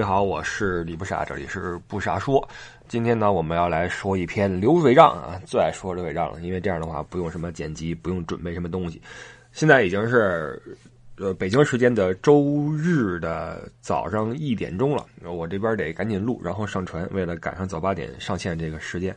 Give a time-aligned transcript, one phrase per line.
[0.00, 2.48] 各位好，我是李不傻，这里是不傻说。
[2.88, 8.98] 今天呢，我们要来说一篇流水账啊，最爱说流水账了，因为这样的话不用什么剪辑，不用准备什么东西。
[9.52, 10.58] 现在已经是
[11.18, 19.14] 呃北京时间的周日的早上一点钟了，我这边得赶紧录，然后上传，为了赶上早八点上线这个时间。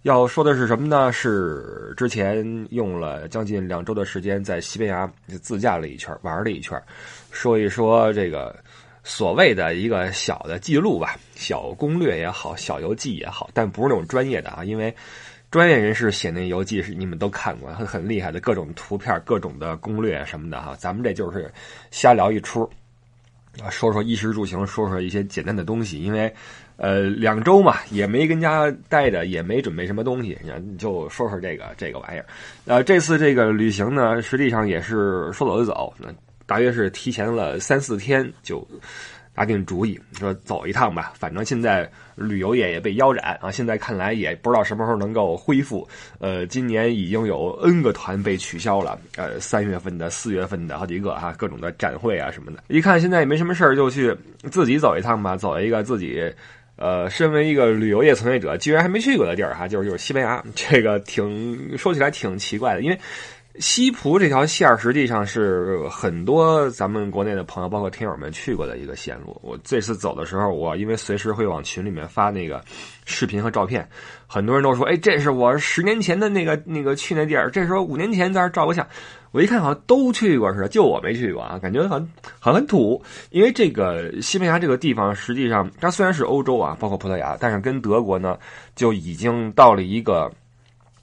[0.00, 1.12] 要说的是什么呢？
[1.12, 6.82] 是之前用了将近两周的时间在西班牙自驾了一圈，玩了一圈，
[7.30, 8.56] 说一说这个。
[9.04, 14.94] 所谓的一个小的记录吧，小攻略也好，小游记也好，但不是那种专业的啊，因为
[15.50, 20.74] 专业人士写那游记是你们都看过，很很厉害的各种图片、各种的攻略什么的哈。
[20.78, 21.52] 咱们这就是
[21.90, 22.62] 瞎聊一出
[23.62, 26.00] 啊，说说衣食住行，说说一些简单的东西。
[26.00, 26.32] 因为
[26.76, 32.24] 呃两周嘛，也没跟家待着，也没准备什么东西，你就说说这个这个玩意儿。
[32.64, 35.92] 呃，这次这个旅行呢，实际上也是说走就走。
[36.46, 38.66] 大约是提前了三四天就
[39.34, 45.88] 打定主意说走一趟吧，反正现在旅游业也被腰斩啊，现在看来也不知道什么时候能够恢复。
[46.18, 52.62] 呃，今年已经有 N 个团被取消了，呃，三月份的、四月份的好几个哈，各种的展会啊什么的。
[52.68, 54.14] 一看现在也没什么事儿，就去
[54.50, 56.30] 自己走一趟吧，走一个自己
[56.76, 63.00] 呃，身为一个旅游业从业者，居然还没去过的地儿哈，就是就是西班牙，这个挺说起来挺奇怪的，因为。
[63.58, 69.38] 西葡这条线实际上是很多咱们国内的朋友，包括听友们去过的一个线路。
[69.42, 72.64] 我这次走的时候，我因为随时会往群里面发那个
[73.04, 73.86] 视频和照片，
[74.26, 78.86] 很多人都说：“哎，这是我十年前的那个那个去那地儿。”这时候五年前在这照个相，
[79.32, 82.08] 我一看好像都去过似的，就我没去过啊，感觉很
[82.40, 83.02] 很很土。
[83.30, 88.38] 因为这个西班牙这个地方，实际上它虽然是欧洲啊，包括葡萄牙，但是跟德国呢
[88.74, 90.32] 就已经到了一个。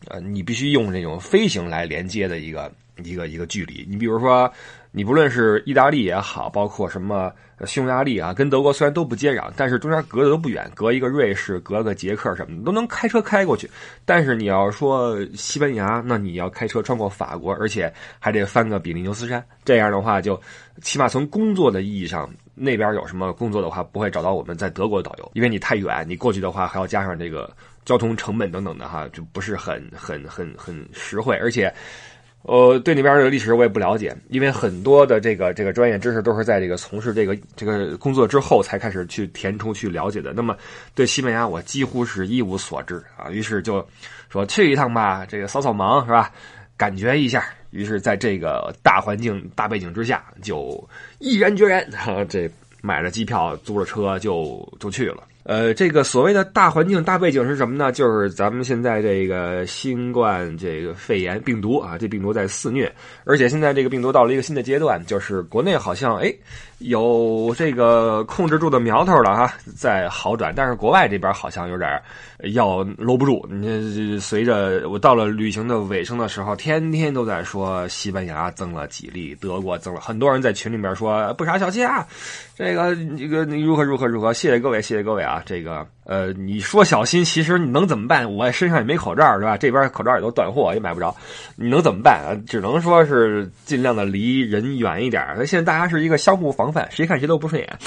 [0.09, 2.71] 呃，你必须用这种飞行来连接的一个
[3.03, 3.85] 一个一个距离。
[3.87, 4.51] 你比如说，
[4.91, 7.31] 你不论是意大利也好，包括什么
[7.65, 13.69] 匈牙利啊，跟德国虽然都不接壤，但是中间隔的都不远，隔一个瑞士，隔个捷克什么的都能开车开过去。
[14.03, 19.43] 但是你要说西班牙，那你要开车穿过法国，而且还得翻个比利牛斯山。
[19.63, 20.41] 这样的话，就
[20.81, 27.49] 起码从工作的意义上，那边有什么工作的话，不会找到我们在德国的导游，因为你太远，你过去的话还要加上这个。
[27.89, 31.73] 交通成本等等的哈，就不是很很很很实惠，而且，
[32.43, 40.33] 呃，对那边的历史我也不了解，因为很多的这个这个专业知识都是在这个从事这个这个工作之后才开始去填充去了解的。
[40.33, 40.55] 那么
[40.93, 43.83] 对西班牙我几乎是一无所知啊，于是就
[44.29, 46.31] 说去一趟吧，这个扫扫盲是吧？
[46.77, 52.47] 感觉一下，于是在这个大环境大背景之下，就毅然决然啊，这
[52.83, 55.23] 买了机票，租了车就就去了。
[55.49, 57.91] 呃，这个所谓的大环境、大背景是什么呢？
[57.91, 62.93] 就是咱们现在这个新冠这个肺炎病毒啊，这病毒在肆虐，
[63.25, 66.31] 而且现在这个病毒到了一个新的阶段，就是国内好像哎
[66.77, 71.99] 有这个控制住的苗头了哈，在好转，但是国外这边好像有点
[72.53, 73.43] 要搂不住。
[73.49, 82.05] 你随着我到了旅行的尾声的时候，天天都在说西班牙增了几例，德国增了，很多人在群里面说不傻小气啊，
[82.55, 85.38] 这个这个你如何如何如何，谢谢各位，谢谢各位啊。
[85.45, 88.33] 这个呃，你说小心，其实你能怎么办？
[88.33, 89.55] 我身上也没口罩，是吧？
[89.55, 91.15] 这边口罩也都断货，也买不着，
[91.55, 92.33] 你能怎么办啊？
[92.47, 95.23] 只能说是尽量的离人远一点。
[95.37, 97.69] 那现在大家是一个相互防范，谁看谁都不顺眼。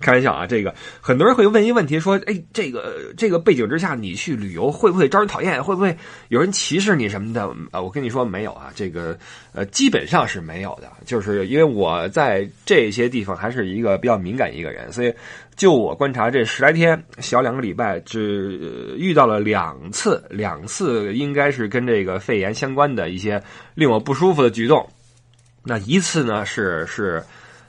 [0.00, 5.62] 开玩笑啊，这个很多人会问一个问题，说，哎，这个这个背景之下，你去旅游会不会招人讨厌？
[5.62, 5.96] 会不会
[6.28, 7.42] 有人歧视你什么的？
[7.70, 9.16] 啊，我跟你说没有啊，这个
[9.52, 10.90] 呃，基本上是没有的。
[11.04, 15.14] 就是因为我在这些地方还是一个比较敏感一个人，所以
[15.56, 17.02] 就我观察这十来天，
[17.34, 23.42] 小两个礼拜，只遇到了两次，两次应该是跟这个肺炎相关的一些
[23.74, 24.88] 令我不舒服的举动。
[25.64, 27.20] 那一次呢，是是。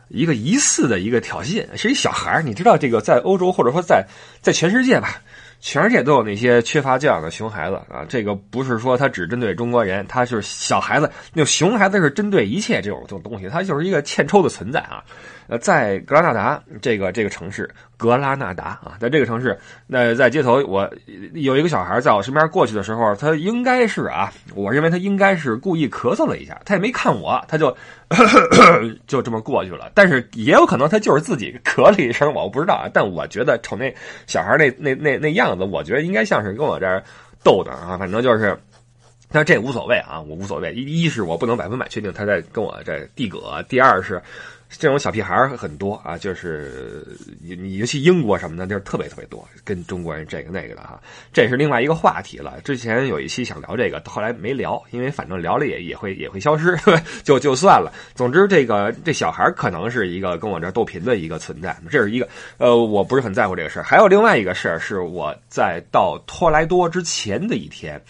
[0.08, 2.44] 一个疑似的一个挑衅，是一小孩。
[2.44, 4.06] 你知道这个在欧洲或者说在
[4.40, 5.20] 在全世界吧，
[5.66, 8.06] 全世界都有那些缺乏教养的熊孩子啊。
[8.08, 11.10] 这个不是说他只针对中国人，他就是小孩子。
[11.34, 15.04] 那熊孩子是针对一切这种这种东西，他就是一个欠抽的存在啊。
[15.48, 20.92] 呃，在格拉纳达这个这个城市，格拉纳达啊，在这个城市，那在街头，我
[21.34, 27.76] 有一个小孩在我身边过去的时候，他应该是啊，我认为他应该是故意咳嗽了一下，他也没看我，他就
[29.06, 29.92] 就这么过去了。
[29.94, 32.90] 但是也有可能他就是自己咳了一声，我不知道啊。
[32.92, 33.94] 但我觉得瞅那
[34.26, 37.04] 小孩那那那那样，我觉得应该像是跟我这儿
[37.44, 38.58] 逗的啊，反正就是。
[39.32, 40.74] 但这无所谓啊，我无所谓。
[40.74, 44.22] 一一是我不能百分百确定他在跟我这递葛，第二是。
[44.70, 47.06] 这种小屁孩很多啊，就是
[47.42, 51.00] 你尤其英国什么的，就是特别特别多，跟中国人这个那个的哈，
[51.32, 52.60] 这是另外一个话题了。
[52.62, 56.78] 之前有一期想聊这个，后来没聊，因为反正聊了也也会也会消失，
[57.24, 57.94] 就就算了。
[58.16, 62.28] 总之，这个这小孩可能是一个跟我这逗贫的一个存在，这是一个
[62.58, 63.84] 呃，我不是很在乎这个事儿。
[63.84, 68.02] 还有另外一个事儿，是我在到托莱多之前的一天。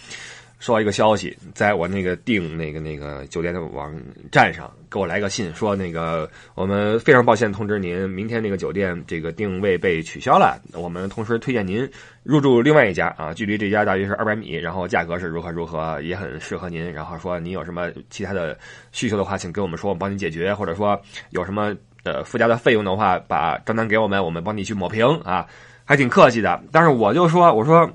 [0.66, 3.96] 收到一个消息，在我那个订那个那个酒店的网
[4.32, 10.60] 站上，给我来个信，说那个我们非常抱歉通知您，明天那个酒店这个定位被取消了。
[10.74, 11.88] 我们同时推荐您
[12.24, 16.92] 入住另外一家啊，距离这家大约是二百米，然后价格是如何如何，也很适合您。
[16.92, 18.58] 然后说您有什么其他的
[18.92, 20.52] 需求的话，请跟我们说，我们帮您解决。
[20.52, 21.76] 或者说有什么
[22.06, 25.46] 呃附加的费用的话，把账单给我们，我们帮你去抹平啊，
[25.84, 26.60] 还挺客气的。
[26.72, 27.88] 但是我就说，我说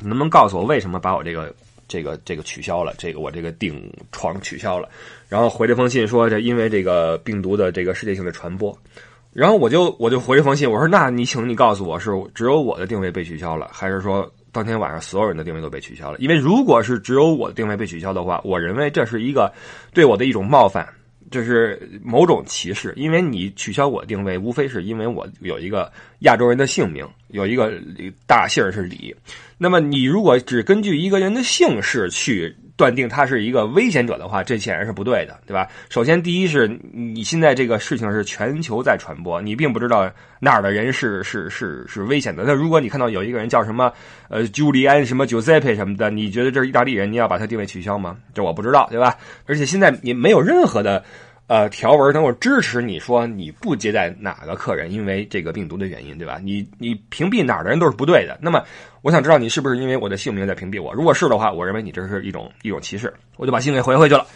[0.00, 1.54] 能不能告诉我为什么把我这个。
[1.92, 4.88] 这个这个取消了，这个我这个订床取消了，
[5.28, 8.74] 然后回这封信说这因为这个病毒的这个世界性的传播，
[9.30, 16.16] 然后我就我就回这封信，我说那你请你告诉我是只有我的定位被取消了，还是说当天晚上所有人的定位都被取消了？
[16.18, 19.52] 因为如果是只有我的定位被取消的话，我认为这是一个
[19.92, 20.88] 对我的一种冒犯。
[21.32, 25.90] 就是某种歧视，因为你取消我定位，无非是因为我有一个
[26.20, 27.72] 亚洲人的姓名，有一个
[28.28, 29.12] 大姓是李。
[29.58, 32.54] 那么你如果只根据一个人的姓氏去。
[32.76, 35.68] 断定他是一个危险者的话，这显然是不对的，对吧？
[35.90, 40.10] 首先，第一是你现在这个事情是全球在传播，你并不知道
[40.40, 42.44] 那儿的人是是是是危险的。
[42.46, 43.92] 那如果你看到有一个人叫什么
[44.28, 48.16] 呃，朱利安什么 Giuseppe 什么的，你觉得这是意大利人，你要把他定位取消吗？
[48.34, 49.16] 这我不知道，对吧？
[49.46, 51.04] 而且现在也没有任何的。
[51.52, 56.40] 呃，条文能够支持你说你不接待哪个客人，因为这个病毒的原因，对吧？
[56.42, 58.38] 你你屏蔽哪的人都是不对的。
[58.40, 58.64] 那么，
[59.02, 60.94] 我想知道你是不是因为我的姓名在屏蔽我？
[60.94, 64.26] 如果是的话，我认为你这是一种一种歧视，我就把信给回回去了。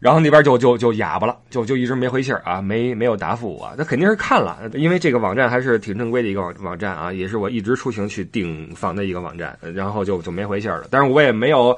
[0.00, 3.72] 然后那边就就就哑巴了，就就一直没回信啊，没没有答复我。
[3.78, 10.88] 那肯定是看了，因为这个网站还是挺正规的一个网网站啊，也是我一直出行去订房的一个网站，然后就就没回信了。
[10.90, 11.74] 但是我也没有。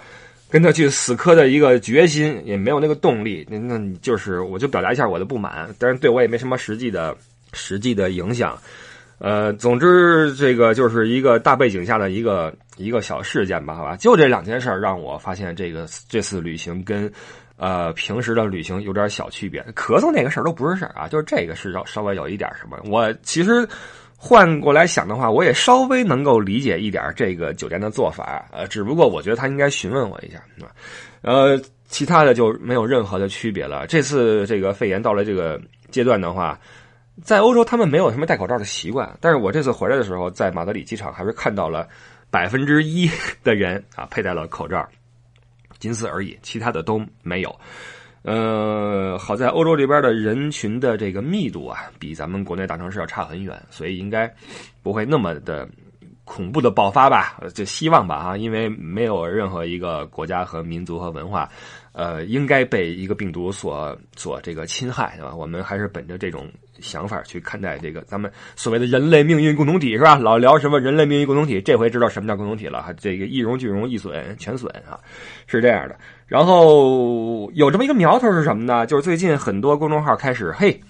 [0.53, 7.17] 跟他去死磕的一个决心也没有那个动力，那那就是我就表达一下我的不满，但是对我也没什么实际的
[7.55, 8.59] 实际的影响。
[9.17, 13.97] 呃，总之这个就是一个大背景下的一个一个小事件吧，好吧？
[13.97, 17.11] 就这两件事让我发现这个这次旅行跟
[17.57, 19.63] 呃平时的旅行有点小区别。
[19.75, 22.79] 咳嗽那个事儿都不是事儿啊，就是这个是稍稍微有一点什么。
[22.85, 23.67] 我其实。
[24.25, 30.41] 换过来想的话，我也稍微能够理解一点这个酒店的做法，呃，只不过我觉得他应该询问我一下，
[31.23, 33.85] 呃，其他的就没有任何的区别了。
[33.89, 35.61] 这次这个肺炎到了这个
[35.91, 36.57] 阶段的话，
[37.25, 41.89] 在欧洲他们没有什么戴口罩的习惯，但是我这次回来的时候，在马德里机场还是看到了
[42.31, 43.11] 百分之一
[43.43, 44.89] 的人啊佩戴了口罩，
[45.81, 47.53] 仅此而已，其他的都没有。
[48.23, 54.33] 呃，好在欧洲这边的人群的这个密度啊，比咱们国内大城市要差很远，所以应该
[54.83, 55.69] 不会那么的
[56.25, 57.37] 恐怖的爆发吧？
[57.53, 61.49] 就希望吧啊，因为没有任何一个国家和民族和文化，
[61.93, 65.35] 呃，应该被一个病毒所所这个侵害，对吧？
[65.35, 66.49] 我们还是本着这种
[66.79, 70.17] 想法去看待这个咱们所谓的人类命运共同体，是吧？
[70.17, 75.01] 老聊什么人类命运共同体，这回知道什么叫共同体了，这个一荣俱荣，一损全损啊，
[75.49, 75.99] 是这样的。
[76.33, 78.87] 然后有这么一个苗头是什么呢？
[78.87, 80.81] 就是最近很多公众号开始，嘿，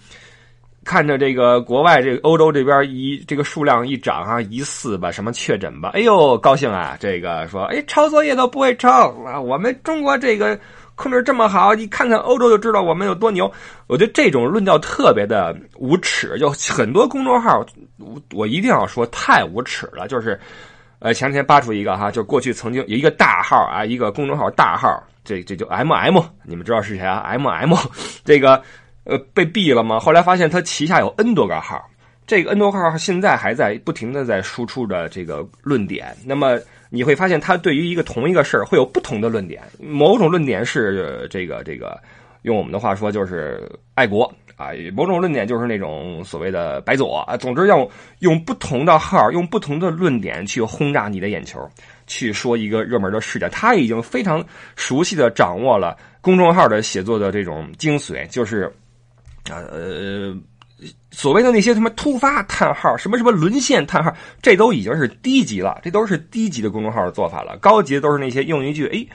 [0.85, 6.97] 看着这个国外这个欧洲这边一这个数量一涨啊，疑似吧什么确诊吧，哎呦高兴啊！
[7.01, 10.57] 这个说，哎，抄作业都不会抄啊，我们中国这个
[10.95, 13.51] 控制这么好，你看看欧洲就知道我们有多牛。
[13.89, 17.67] 我觉得这种论调特别的无耻，就很多公众号，
[17.99, 20.39] 我我一定要说太无耻了，就是。
[21.03, 24.89] 呃，前两天扒出一个哈，就过去曾经有一个大号啊，一个公众号大号，
[25.25, 27.75] 这这就 M M，你们知道是谁啊？M M，
[28.25, 28.63] 这个
[29.03, 29.99] 呃被毙了吗？
[29.99, 31.85] 后来发现他旗下有 N 多个号，
[32.25, 36.17] 这个 N 多号现在还在不停的在输出着这个论点。
[36.25, 36.57] 那么
[36.89, 42.01] 你会发现，他对于一个同一个事儿会有不同的论点，某种论点是这个这个，
[42.43, 44.33] 用我们的话说就是爱国。
[44.57, 47.89] 啊，某种论点就是那种所谓的白左啊，总之要
[48.21, 51.59] 用不同的号，用不同的论点去轰炸你的眼球，
[52.07, 53.51] 去说一个热门的事件。
[53.51, 54.45] 他已经非常
[54.77, 58.73] 熟悉的掌握了公众号的写作的这种精髓，就是
[59.51, 60.37] 呃，
[61.11, 67.57] 所谓的那些什么突发叹号，什么什么沦陷叹号，这都已经是低级了，这都是低级的公众号的做法了。
[67.59, 69.07] 高级的都是那些用一句哎。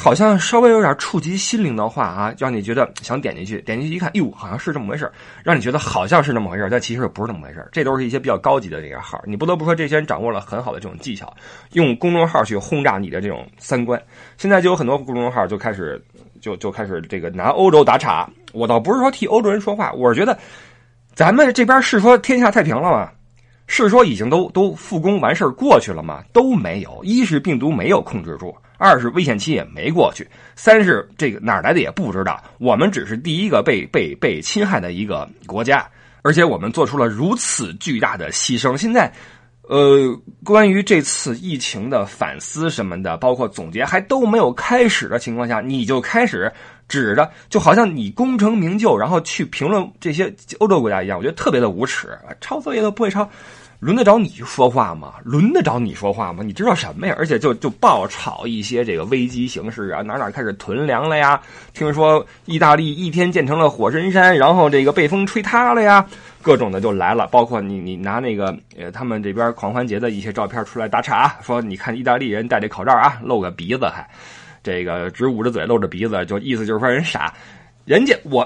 [0.00, 5.10] 好像稍微有点触及心灵的话啊，让你觉得想点进去，点进去一看，哟，好像是这么回事
[5.42, 11.36] 让你觉得好像是那么回事但其实不是那么回事这都是一些比较高级的这个号，你不得不说，这些人掌握了很好的这种技巧，
[11.72, 14.00] 用公众号去轰炸你的这种三观。
[14.36, 16.00] 现在就有很多公众号就开始
[16.40, 18.30] 就就开始这个拿欧洲打岔。
[18.52, 20.38] 我倒不是说替欧洲人说话，我是觉得
[21.12, 23.10] 咱们这边是说天下太平了吗？
[23.66, 26.22] 是说已经都都复工完事儿过去了吗？
[26.32, 27.00] 都没有。
[27.02, 28.56] 一是病毒没有控制住。
[28.78, 32.42] 二是危险期也没过去，三是这个哪来的也不知道。
[32.58, 35.86] 我们只是第一个被被被侵害的一个国家，
[36.22, 38.76] 而且我们做出了如此巨大的牺牲。
[38.76, 39.12] 现在，
[39.62, 46.50] 呃，关于这次疫情的反思什么的，包括总结，还都没有开始的情况下，你就开始
[46.88, 52.16] 指着，就好像你功成名就，然后去评论这些欧洲国家一样，我觉得特别的无耻。
[52.40, 53.28] 抄作业都不会抄。
[53.80, 55.14] 轮得着你说话吗？
[55.22, 56.42] 轮得着你说话吗？
[56.42, 57.14] 你知道什么呀？
[57.16, 61.40] 而且就就爆炒一些这个危机形势啊，哪哪开始囤粮了呀？
[61.72, 66.04] 听说意大利一天建成了火神山，然后这个被风吹塌了呀，
[66.42, 67.28] 各种的就来了。
[67.28, 74.04] 包括你你拿那个呃他们这边狂欢节的一些照片出来打岔，说你看意大利人戴这口罩啊，露个鼻子还，
[74.60, 77.32] 这个只捂着嘴露着鼻子，就意思就是说人傻，
[77.84, 78.44] 人家我。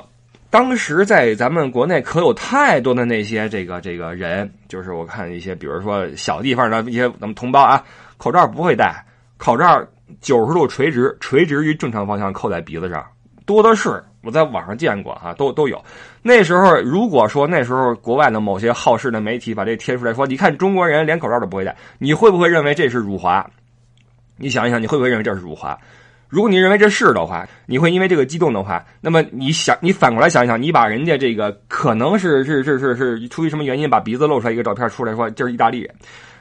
[0.53, 7.83] 当时在咱们国内可有太多的那些这个这个人，就是我看一些，比如说小地方的一些咱们同胞啊，
[8.19, 9.03] 口罩不会戴，
[9.39, 9.83] 口罩
[10.21, 13.03] 九十度垂直，垂直于正常方向扣在鼻子上，
[13.47, 14.05] 多的是。
[14.23, 15.83] 我在网上见过哈，都都有。
[16.23, 23.45] 那时候如果说那时候国外的某些好事的媒体把这贴出来说，你看中国人连口罩都不会戴，你会不会认为这是辱华？
[24.37, 25.77] 你想一想，你会不会认为这是辱华？
[26.33, 35.95] 如果你认为这是的话，你会因为这个激动的话，那么你想，你反过来想一想，你把人家这个可能是是是是是出于什么原因把鼻子露出来一个照片出来说这是意大利人，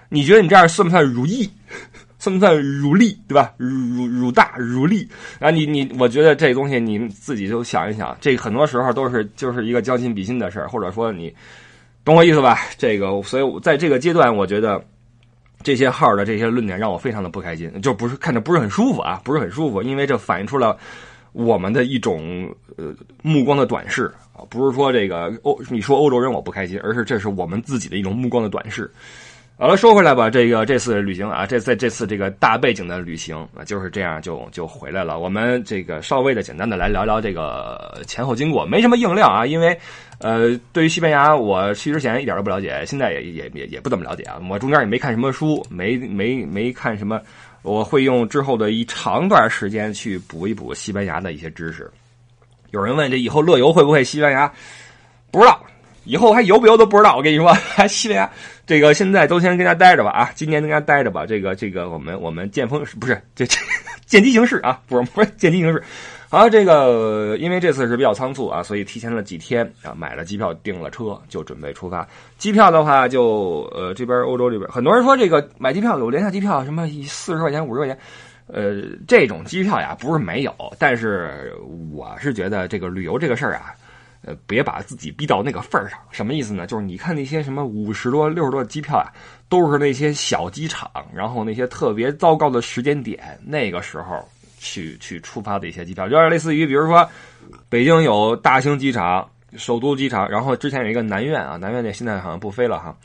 [0.07, 1.49] 你觉得你这样算不算辱意？
[2.19, 3.19] 算不算辱利？
[3.27, 3.51] 对吧？
[3.57, 5.05] 辱辱大辱利
[5.41, 5.51] 啊！
[5.51, 11.35] 你你，我觉得这东西你自己就想一想，这很多时候都是就是一个将心比心的事儿，或者说你
[12.05, 12.59] 懂我意思吧？
[12.77, 14.81] 这个，所以在这个阶段，我觉得。
[15.63, 20.77] 这些号的这些论点让我非常的不开心，就不是看着不是很舒服啊，不是很舒服，因为这反映出了
[21.31, 28.89] 我们的一种呃目光的短视啊，不是说这个欧你说欧洲人我不开心，而是这是我们自己的一种目光的短视。
[29.61, 35.19] 好了，说回来吧，这个这次旅行啊，这在这次这个大背景的旅行啊，就是这样就就回来了。
[35.19, 39.79] 我们这个稍微的简单的来聊聊这个前后经过，没什么硬料啊，因为
[40.17, 44.41] 呃，对于西班牙，我去之前一点都不了解，现在也也也也不怎么了解啊。
[44.49, 47.21] 我中间也没看什么书，没没没看什么，
[47.61, 51.87] 我会用之后的一长段时间去补一补西班牙的一些知识。
[52.71, 54.51] 有人问这以后乐游会不会西班牙？
[55.29, 55.63] 不知道。
[56.03, 58.29] 以后还游不游都不知道，我跟你说， 还西班牙
[58.65, 61.25] 这个现在都先跟家待着吧啊，今年跟家待着吧。
[61.25, 63.57] 这个这个我们我们见风不是这这
[64.05, 65.83] 见机行事啊，不是不是见机行事。
[66.29, 72.07] 好，这个因为这次是比较仓促啊，所以提前了几天啊，买了机票订了车就准备出发。
[72.37, 77.97] 机票的话就呃这边欧洲这边很多人说这个买机票有廉价机票什么四十块钱五十块钱，
[78.47, 81.53] 呃这种机票呀不是没有，但是
[81.91, 83.75] 我是觉得这个旅游这个事儿啊。
[84.23, 86.67] 呃，别把自己逼到那个份儿上，什么意思呢？
[86.67, 89.09] 就是你看那些什么五十多、六十多的机票啊，
[89.49, 94.23] 都是那些小机场，然后那些特别糟糕的时间点，那个时候
[94.59, 97.09] 去去出发的一些机票，有点类似于，比如说
[97.67, 102.95] 北京有大兴机场、首都机场，然后之前有一个南苑啊，南苑那现在好像不飞了哈。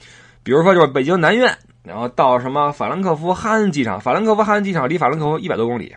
[0.42, 5.96] 比如说就是北京南苑，然后到什么法兰克福哈恩机场，法兰克福哈恩机场离法兰克福一百多公里。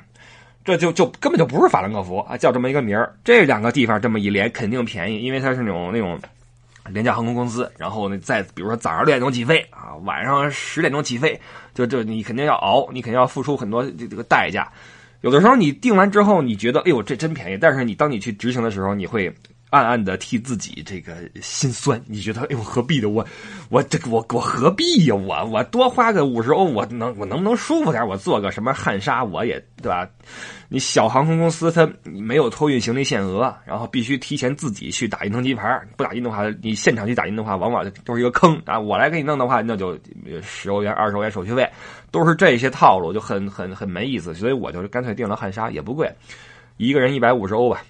[0.63, 3.13] 这就就根本就不是法兰克福啊，叫这么一个名儿。
[3.23, 6.19] 这两个地方这么一连，肯定便宜，因为它是那种那种
[6.89, 7.71] 廉价航空公司。
[7.77, 11.39] 然后呢，再比如说早上六点钟起飞啊，晚上十点钟起飞，
[11.73, 14.71] 就就你肯定要熬，你肯定要付出很多这个代价。
[15.21, 19.33] 有的时候你订完之后，你觉得哎呦这真便宜，但是你当你去执行的时候，你会。
[19.69, 23.25] 暗暗的替自己这个心酸，你觉得哎呦何必的我，
[23.69, 30.09] 我这我我何必呀我我多花个五十欧我能我能不能舒服点我做个什么汉莎我也对吧？
[30.69, 38.79] 你小航空公司它没有托运行李限额，然后必须提前自己去打印登机牌，不打印的话你现场去打印的话往往都是一个坑啊！
[38.79, 39.97] 我来给你弄的话那就
[40.41, 41.67] 十欧元二十欧元手续费，
[42.11, 46.11] 都是这些套路就很很很没意思，所以我就干脆订了汉莎也不贵，
[46.77, 47.83] 一个人一百五十欧吧。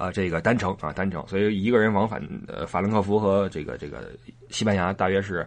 [0.00, 4.10] 啊，这个单程啊，单程，所以一个人往返呃法兰克福和这个这个
[4.48, 5.46] 西班牙大约是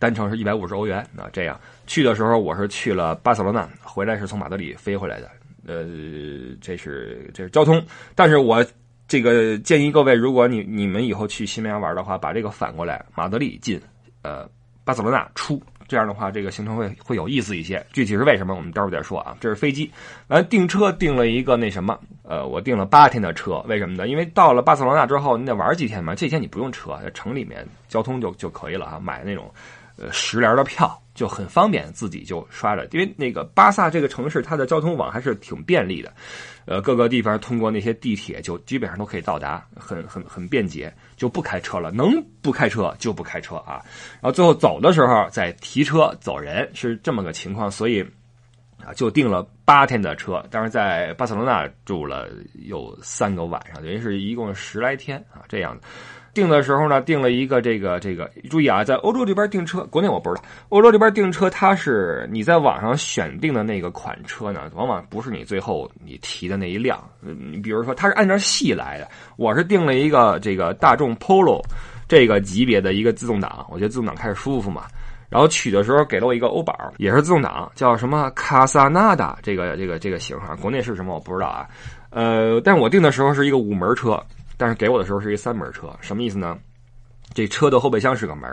[0.00, 1.30] 单程是一百五十欧元啊。
[1.32, 5.30] 这样去的时候我是去了巴塞罗那，回来是从马德里飞回来的。
[5.64, 5.86] 呃，
[6.60, 7.80] 这是这是交通，
[8.16, 8.66] 但是我
[9.06, 13.80] 这个建议各位，如果你你们以后去西班牙玩的话，把这个反过来，马德里进，
[14.22, 14.50] 呃，
[14.82, 15.62] 巴塞罗那出。
[15.92, 17.84] 这样的话，这个行程会会有意思一些。
[17.92, 19.36] 具体是为什么，我们待会儿再说啊。
[19.38, 19.92] 这是飞机，
[20.28, 24.08] 完订车订了一个那什么，呃，我订了八天的车，为什么呢？
[24.08, 29.52] 因为到了巴塞罗那之后，你得玩几天嘛，这天你不用车，城里面交通就就可以了啊，买那种
[29.98, 32.88] 呃十联的票就很方便，自己就刷着。
[32.92, 36.10] 因为那个巴萨这个城市，它的交通网还是挺便利的。
[36.64, 43.82] 呃，各个地方通过那些地铁就基本上都可以到达，很很很便捷，就不开车了，能不开车就不开车啊。
[44.20, 48.02] 然后最后走的时候再提车走人，是这么个情况，所以
[48.84, 52.28] 啊就订了八天的车，但是在巴塞罗那住了
[52.64, 55.82] 有三个晚上，等于是一共十来天啊这样的。
[56.34, 60.42] 订的时候呢，订了一个这个这个，注意啊，在欧洲这边订车，国内我不知道。
[60.70, 66.98] 欧洲这边订车，它是你在网上选定的那个款车呢，往往不是你最后你提的那一辆。
[67.20, 69.06] 你比如说，它是按照系来的。
[69.36, 71.62] 我是订了一个这个大众 Polo
[72.08, 74.84] 这个级别的一个自动挡，我觉得自动挡开着舒服嘛。
[75.28, 81.66] 然后取的时候给了我一个欧宝，也是自动挡，叫什么卡萨纳达这个这个这个型号，国内是什么我不知道啊。
[82.10, 84.18] 呃，但我订的时候是一个五门车。
[84.62, 86.56] 但是给我的时候是一三门车，什么意思呢？
[87.34, 88.48] 这车的后备箱是个门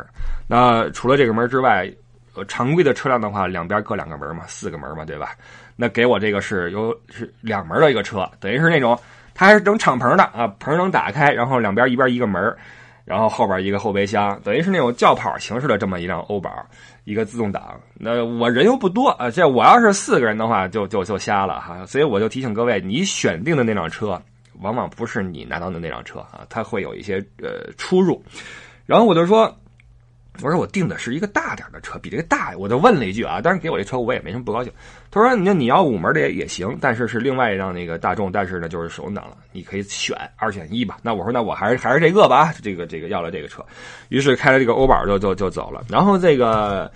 [0.48, 1.88] 那除了这个门之外，
[2.34, 5.36] 呃，常规的车辆的话，两边各两个门嘛，四个门嘛，对吧？
[5.76, 9.00] 那给我这个是有是两门的一个车，等于是那种
[9.36, 12.42] 它还是整敞篷的啊，棚能打开，然后两边一边一个门，
[13.06, 16.52] 然后后边一个后备箱，等于是那种轿跑形式的这么一辆欧宝，
[17.04, 17.80] 一个自动挡。
[17.94, 21.86] 那我人又不多啊，这我要是四个人的话，就就就瞎了哈。
[21.86, 24.20] 所以我就提醒各位，你选定的那辆车。
[24.60, 28.22] 往往不是你拿到的那辆车啊，它会有一些呃出入。
[28.86, 29.56] 然后我就说，
[30.42, 32.56] 我说我订的是一个大点的车，比这个大。
[32.58, 34.74] 我就问了一句啊，当然给我这车我也没什么不高兴。
[35.12, 43.64] 他说：“你你要五门的也也行，但是是另外一辆那个大众，但是呢就是手动挡了，你可以选二选一吧。”那我说那我还是还是这个吧，这个这个要了这个车。
[44.10, 45.86] 于是开了这个欧宝就就就走了。
[45.90, 46.92] 然后这个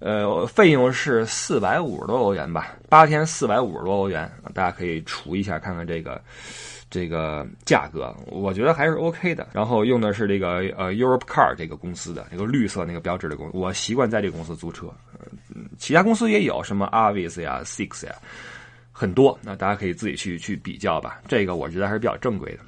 [0.00, 6.20] 呃费用是四百五十多欧元吧，八天四百五十多欧元，大家可以除一下看看这个。
[6.90, 14.86] 这个价格我觉得还是 OK 的，然后用的是这个呃 Europe Car 这个公司的这个绿色那个标志的公，我习惯在这个公司租车，
[15.54, 18.14] 嗯，其他公司也有什么 Avis 呀、Six 呀，
[18.90, 21.20] 很多，那大家可以自己去去比较吧。
[21.28, 22.60] 这个我觉得还是比较正规的，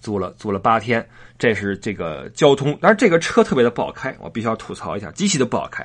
[0.00, 1.04] 租了租了八天，
[1.36, 5.84] 这是这个交通，但是这个车特别的不好开，我必须要吐槽一下，极其的不好开。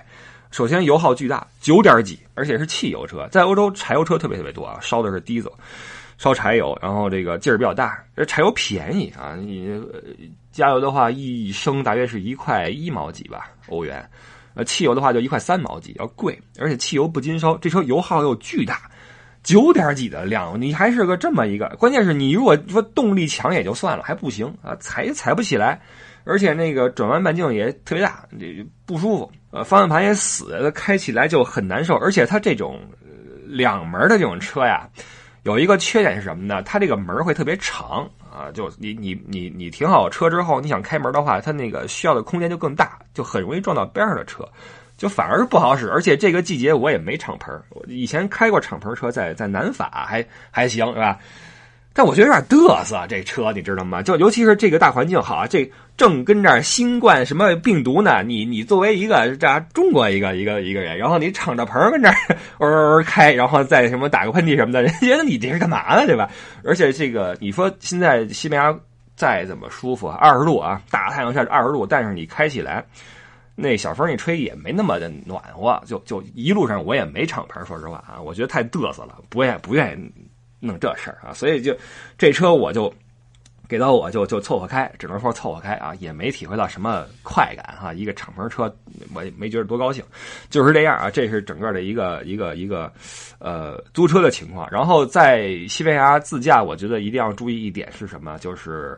[0.52, 5.52] 首先油耗巨大，九点几，而且是汽油车，在欧洲柴油车特别特别多啊，烧的是 diesel。
[6.18, 9.36] 烧柴油，然后这个劲儿比较大，这柴油便宜啊！
[9.36, 9.80] 你
[10.52, 14.04] 加油的话，一升大约是一块一毛几吧，欧元。
[14.56, 17.56] 呃，汽油的话就一块三毛几，要贵，而且汽油不禁烧。
[17.58, 18.90] 这车油耗又巨大，
[19.44, 21.68] 九点几的量，你还是个这么一个。
[21.78, 25.80] 关键是你如果说动力强也就算了，还不行啊，踩也踩不起来，
[26.24, 29.32] 而且那个转弯半径也特别大，这不舒服。
[29.52, 31.96] 呃，方向盘也死，开起来就很难受。
[31.98, 32.82] 而且它这种
[33.46, 34.90] 两门的这种车呀。
[35.48, 36.62] 有一个缺点是什么呢？
[36.64, 44.46] 它这个门会特别长啊，就你你你你停好车之后，你想开门的话，它那个需要的空间就更大，就很容易撞到边上的车，
[44.98, 45.90] 就反而不好使。
[45.90, 51.18] 而且这个季节我也没敞篷，我以前开过敞篷车，在在南法还还行，是吧？
[51.98, 54.04] 但我觉得有点嘚瑟，这车你知道吗？
[54.04, 58.22] 就尤其是这个大环境好，这正跟这新冠什么病毒呢？
[58.22, 62.16] 你你作为一个这中国一个一个一个人，然后你敞着篷跟这儿
[62.60, 66.06] 嗷嗷开，然后再什么打个喷嚏什么的， 人觉得你这是干嘛呢？
[66.06, 66.30] 对吧？
[66.64, 68.80] 而且这个你说现在西班牙
[69.16, 72.86] 再怎么舒服，二十度啊，大太阳下二十度，但是你开起来
[73.56, 80.27] 那小风一吹也没那么的暖和，就就一路上我也没敞篷，说实话啊，我觉得太嘚瑟了，不愿不愿意。
[80.60, 81.76] 弄这事儿啊，所以就
[82.18, 82.94] 这车我就
[83.68, 87.94] 给到我就就凑合开，只能说凑合开啊，也没体会到什么快感哈。
[87.94, 88.74] 一个敞篷车
[89.14, 90.04] 我也没觉得多高兴，
[90.50, 91.10] 就是这样啊。
[91.10, 92.92] 这是整个的一个一个一个
[93.40, 94.68] 呃租车的情况。
[94.72, 98.38] 然后在西班牙自驾，我觉得一定要注意一点是什么？
[98.40, 98.98] 就是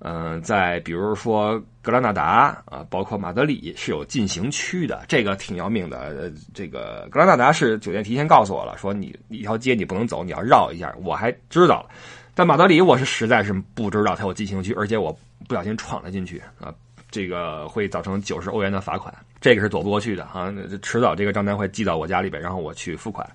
[0.00, 6.32] 嗯，在比如说格拉纳达啊，包括马德里是有禁行区的，这个挺要命的。
[6.54, 10.94] 这个格拉纳达是酒店提前告诉我了，说你一条街你不能走，你要绕一下。
[11.02, 11.90] 我还知道了。
[12.34, 15.12] 但马德里我是实在是不知道它有禁行区，而且我
[15.48, 16.72] 不小心闯了进去啊，
[17.10, 23.28] 这个会造成九十欧元的罚款，这个是躲不过去的啊，迟早这个账单会寄到我家里边，然后我去付款，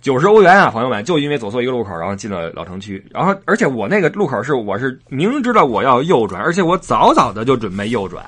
[0.00, 8.24] 九十欧元啊，朋友们，就因为走错一个路口，然后进了老城区，然后而且我那个路口是我是明知道我要右转，而且我早早的就准备右转。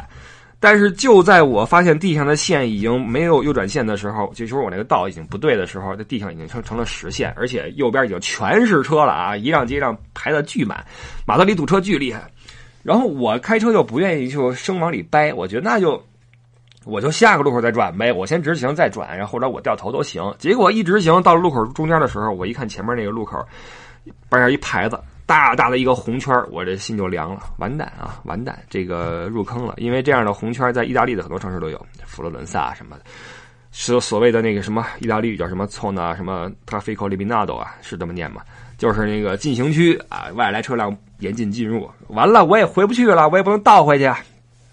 [0.62, 10.84] 但是就在我发现地上的线已经没有右转线的时候，就说我那个道已经不对的时候，这地上已经成成了实线，而且右边已经全是车了啊，一辆接一辆排的巨满，
[11.24, 12.30] 马德里堵车巨厉害。
[12.82, 16.02] 然后我开车又不愿意就生往里掰，我觉得那就
[16.84, 20.22] 我就下个路口再转呗，我先直行再转，然后或者我掉头都行。
[20.38, 23.38] 结果一直行到路口中间的时候，我一看前面那个路口，
[24.30, 29.74] 边上一牌子，大大的一个红圈，我这心就凉了，完蛋啊，完蛋，这个入坑了。
[29.76, 33.02] 因为这样的红圈在意大利的很多城市都有，佛罗伦萨什么的，
[33.72, 38.42] 是所谓的那个什么意大利语叫什么 zona 什么 “traffic liminato 啊，是这么念吗？
[38.78, 41.88] 就是那个禁行区啊，外来车辆严禁进入。
[42.08, 44.10] 完了，我也回不去了，我也不能倒回去，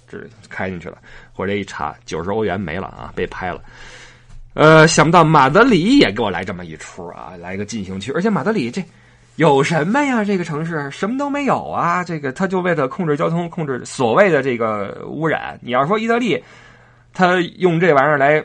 [0.07, 0.17] 这
[0.49, 0.97] 开进去了。
[1.37, 3.61] 或者一查，九十欧元没了啊，被拍了。
[4.55, 8.83] 呃，想不到马德里也给我来这么一出啊，来个进行曲，而且马德里这
[9.35, 10.23] 有什么呀？
[10.23, 15.59] 这个城市什么都没有啊，这个他就为了控制交通，控制所谓的这个污染。
[15.61, 16.43] 你要说意大利，
[17.13, 18.43] 他用这玩意儿来。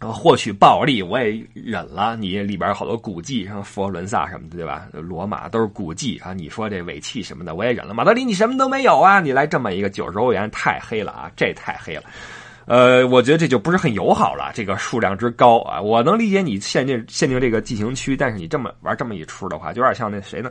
[0.00, 4.86] 获取暴利我也忍了，你里边有好多古迹，像佛罗伦萨什么的，对吧？
[4.92, 6.34] 罗马都是古迹啊。
[6.34, 7.94] 你说这尾气什么的，我也忍了。
[7.94, 12.02] 马德里你什么都没有啊，你来这么一个九十欧元，太黑了啊，这太黑了。
[12.66, 15.80] 呃，我觉得这就不是很友好了，这个数量之高啊。
[15.80, 20.50] 我能理解你限定限定这个进行区，但是你这么玩这么一出的话，就有点像那谁呢？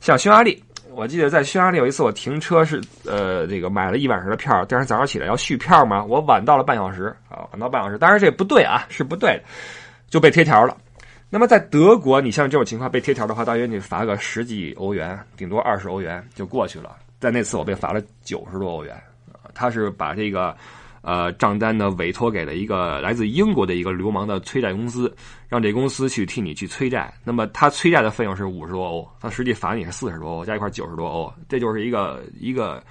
[0.00, 0.62] 像匈牙利。
[0.96, 9.42] 我记得在匈牙利有一次，我停车是呃，这个买了一晚上的票，第二天早上起来要续票嘛，我晚到了半小时啊，晚到半小时，当然这不对啊，是不对的，
[10.08, 10.74] 就被贴条了。
[11.28, 16.96] 那么在德国，你像这种情况被贴条的话，大约你罚个十几欧元，顶多二十欧元就过去了。
[17.20, 18.96] 在那次我被罚了九十多欧元，
[19.52, 20.56] 他是把这个。
[21.06, 25.14] 呃，账单呢委托给了一个来自英国的一个流氓的催债公司，
[25.48, 27.14] 让这公司去替你去催债。
[27.22, 31.32] 那么他催债的费用是五十多欧，他实际罚你是四十多欧，加一块九十多欧。
[31.48, 32.82] 这就是一个一个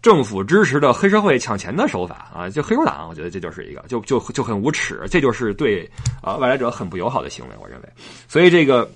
[0.00, 2.48] 政府支持的黑社会抢钱的手法啊！
[2.48, 5.90] 就黑手党，我觉得这就是一个就就就很无耻，这就是对
[6.22, 7.88] 啊外来者很不友好的行为，我认为。
[8.28, 8.88] 所以这个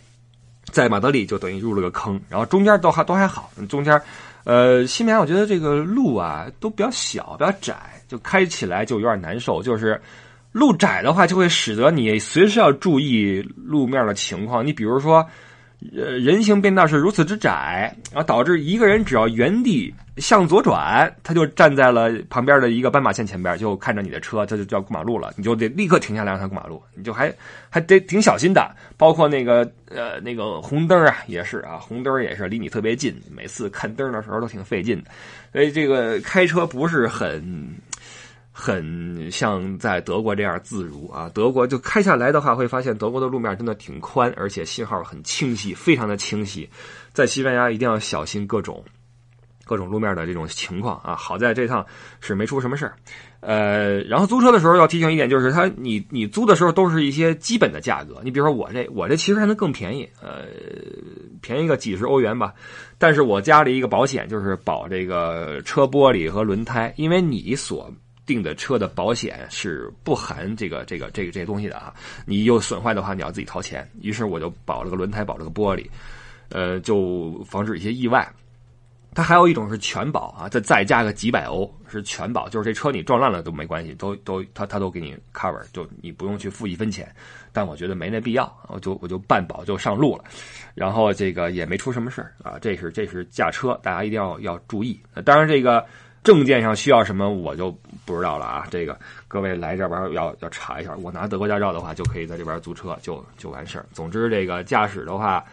[0.67, 4.01] 在马德里就等于入了个坑，然后中间都还都还好，中间
[4.45, 7.92] 呃西班牙我觉得这个路啊都比较小，比较窄。
[8.13, 9.99] 就开起来就有点难受，就是
[10.53, 14.67] 路窄的话，就会使得你随时要注意路面的情况。
[14.67, 15.27] 你比如说，
[15.97, 27.33] 呃，人行便道是如此之窄，然后导致一个人只要原地向左转，他就站在了旁边的一个斑马线前边，就看着你的车，他就叫过马路了，你就得立刻停下来让他过马路，你就还
[27.71, 28.77] 还得挺小心的。
[28.99, 35.11] 包括那个呃那个红灯啊，也是啊，红灯也是离你特别近，每次看灯的时候都挺费劲的。
[35.51, 37.75] 所以这个开车不是很。
[38.53, 41.31] 很像在德国这样自如啊！
[41.33, 46.69] 德国就开下来的话，会发现德国的路面真的挺宽，而且信号很清晰，非常的清晰。
[47.13, 48.85] 在西班牙一定要小心各种
[49.65, 51.17] 各种路面的这种情况啊！
[51.17, 51.85] 好在这趟
[52.21, 52.95] 是没出什么事儿。
[53.41, 58.21] 呃，然后租车的时候要提醒一点，就是他你你租的时候都是一些基本的价格。
[58.23, 60.45] 你比如说我这我这其实还能更便宜，呃，
[61.41, 62.53] 便宜个几十欧元吧。
[62.99, 67.93] 但是我加了一个保险，就是保这个车玻璃和轮胎，因为你所
[68.25, 71.93] 订的车的保险是不含这个这个这个这些东西的啊！
[72.25, 73.89] 你有损坏的话，你要自己掏钱。
[74.01, 75.87] 于是我就保了个轮胎，保了个玻璃，
[76.51, 78.33] 呃，就防止一些意外。
[79.15, 87.13] 它还有一种是全保啊，再再加个几百欧是全保，就是这车你撞烂了都没关系，都都他他都给你 cover，就你不用去付一分钱。
[87.53, 90.25] 但我觉得没那必要，我就我就半保就上路了，
[90.75, 92.57] 然后这个也没出什么事啊。
[92.61, 94.99] 这是这是驾车，大家一定要要注意。
[95.25, 95.85] 当然这个。
[96.25, 97.71] 证件上需要什么我就
[98.05, 98.67] 不知道了啊！
[98.71, 100.95] 这个各位来这边要要查一下。
[101.03, 103.87] 我拿德国驾照的话，就可以在这边租车，就就完事儿。
[103.93, 105.45] 总之，这个驾驶的话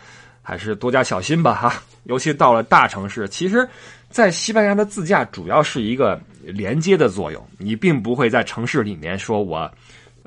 [0.42, 1.74] 还是多加小心吧哈。
[2.04, 3.68] 尤其到了大城市，其实，
[4.10, 9.70] 在西班牙的自驾主要是一个连接的作用，你并不会在城市里面说我。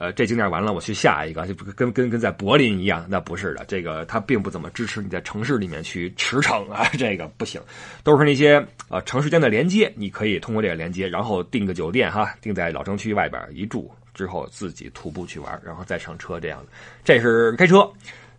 [0.03, 7.61] 呃，这景点完了，我去下一个，就跟跟跟在柏林一样，那不是的，这个它并不怎么支持你在城市里面去驰骋啊， 这个不行，
[8.03, 16.73] 都是那些呃城市间的连接，你可以通过这个连接，然后订个酒店哈，订在老城区外边一住之后，自己徒步去玩，然后再上车这样的，
[17.05, 17.89] 这是开车。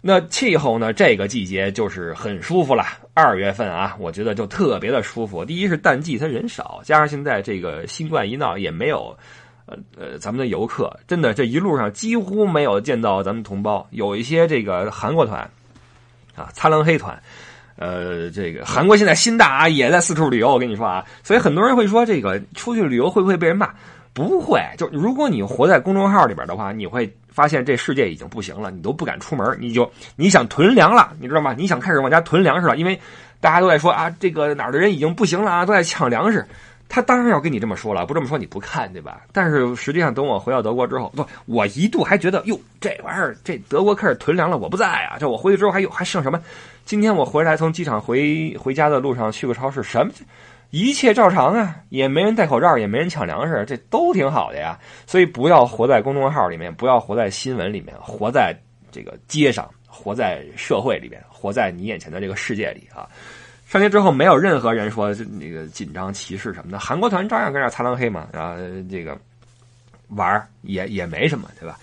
[0.06, 0.92] 那气候呢？
[0.92, 5.46] 这个季节就是很舒服了，二月份啊，我觉得就特别的舒服。
[5.46, 9.18] 第一是淡季，它人少，加上现在这个新冠一闹，也没有。
[9.66, 15.50] 呃，咱们的游客真的这一路上几乎没有见到咱们同胞，有一些这个韩国团
[16.36, 17.18] 啊，擦浪黑团，
[17.78, 20.52] 呃，这个韩国现在新大啊，也在四处旅游。
[20.52, 23.74] 我跟你说啊，所以很多人会说，这个出去旅游会不会被人骂？
[24.14, 31.56] 不会，就如果你活在公众号里边的话，你会发现这世界已经不行了，你都不敢出门，你就你想囤粮了，你知道吗？
[31.58, 33.00] 你想开始往家囤粮食了，因为
[33.40, 36.46] 大家都在说啊，这个哪儿的人已经不行了啊，都在抢粮食。
[36.94, 39.24] 他当然要跟你这么说了，不这么说你不看对吧？
[39.32, 45.18] 但是实际上，等我回到德国之后，不，我一度还觉得，哟，这玩意儿，这德国开始囤粮了，我不在啊。
[45.20, 46.40] 这我回去之后还有还剩什么？
[46.86, 50.14] 今天我回来从机场回回家的路上去个超市，什么
[50.70, 54.78] 一切照常啊，也没人戴口罩，也没人抢粮食，这都挺好的呀。
[55.08, 58.56] 所以不要活在公众号里面，不要活在新闻里面，活在
[58.92, 63.10] 这个街上，活在社会里面，活在你眼前的这个世界里啊。
[63.74, 68.56] 上街之后，没有任何人说那个紧张歧视什么的，韩国团照样跟那擦狼黑嘛，然后
[68.88, 69.18] 这个
[70.10, 71.76] 玩也也没什么，对吧？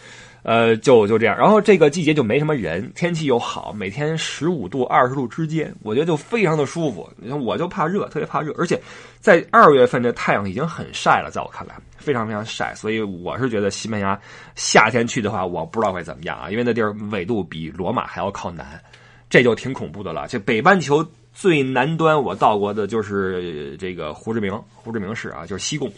[0.45, 7.11] 呃，就就这样，然后这个季节就没什么人，天气又好，每天十五度、二十度之间，我觉得就非常的舒服。
[7.17, 8.81] 你看，我就怕热，特别怕热，而且
[9.19, 14.17] 在二月份这太阳已经很晒了，在我看来非常非常晒，所以我是觉得西班牙
[14.55, 18.81] 夏天去的话，我不知道会怎么样啊，因为那地儿纬度比罗马还要靠南，
[19.29, 20.29] 这就挺恐怖的了。
[20.29, 25.91] 这北半球最南端我到过的就是这个胡志明，胡志明市啊，就是西贡。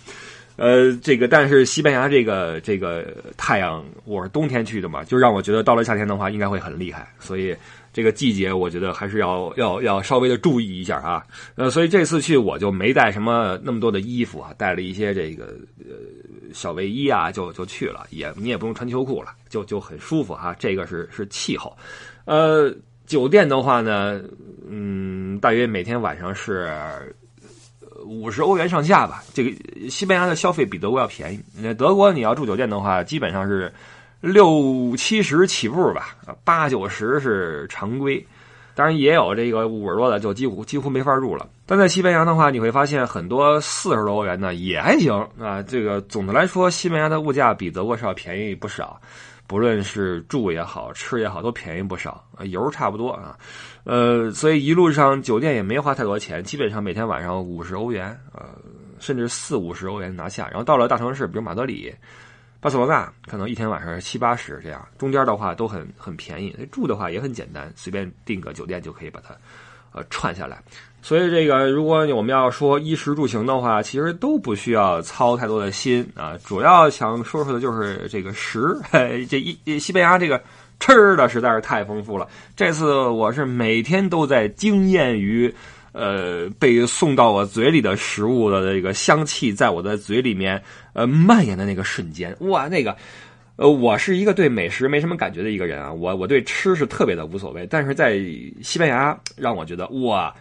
[0.56, 3.06] 呃，这个但是西班牙这个这个
[3.38, 7.56] 太阳，我是冬天去的嘛，就让我觉得到了夏天的话应该会很厉害，所以
[7.90, 11.24] 这个季节我觉得还是要要要稍微的注意一下啊。
[11.54, 15.46] 呃，所以这次去我就没带什么那么多的衣服啊，带了一些这个
[15.78, 15.96] 呃
[16.52, 20.54] 小卫衣啊，就就去了，也你也不用穿秋裤了，就就很舒服哈。
[20.58, 21.74] 这个是是气候，
[22.26, 22.70] 呃，
[23.12, 24.20] 酒店的话呢，
[24.68, 26.70] 嗯，大约每天晚上是。
[28.04, 31.40] 五十欧元上下吧，这个西班牙的消费比德国要便宜。
[31.56, 33.72] 那德国你要住酒店的话，基本上是
[34.20, 38.26] 六七十起步吧，八九十是常规。
[38.74, 41.48] 当然也有这个五十多的，就几乎几乎没法住了。
[41.64, 45.62] 但在西班牙的话，你会发现很多四十多欧元的也还行啊。
[45.62, 49.00] 这个总的来说，西班牙的物价比德国是要便宜不少。
[49.46, 53.38] 不论是住也好吃也好，都便宜不少啊，油差不多啊，
[53.84, 58.48] 呃，所以一路上酒店也没花太多钱，基本上每天晚上五十欧元，呃，
[58.98, 60.48] 甚至四五十欧元拿下。
[60.48, 61.94] 然后到了大城市，比如马德里、
[62.60, 66.56] 巴塞罗那，可能一天晚上七八十这样，中间的话都很很便宜。
[66.70, 69.36] 住的话也很简单，随便订个酒店就可以把它
[69.92, 70.62] 呃串下来。
[71.04, 76.38] 所以这个，如果我们要说衣食住行的话，其实都不需要操太多的心啊。
[76.44, 78.78] 主要想说说的就是这个食，
[79.28, 80.40] 这一西班牙这个
[80.78, 82.28] 吃的实在是太丰富了。
[82.54, 85.52] 这次我是每天都在惊艳于，
[85.90, 90.62] 呃，被送到我嘴里的食物的这个香气在我的嘴里面
[90.92, 92.96] 呃蔓延的那个瞬间，哇，那个，
[93.56, 98.20] 呃，我是一个对美食没什么感觉的一个人啊，我我对吃是特别的无所谓，但是在
[98.62, 100.32] 西班牙让我觉得哇。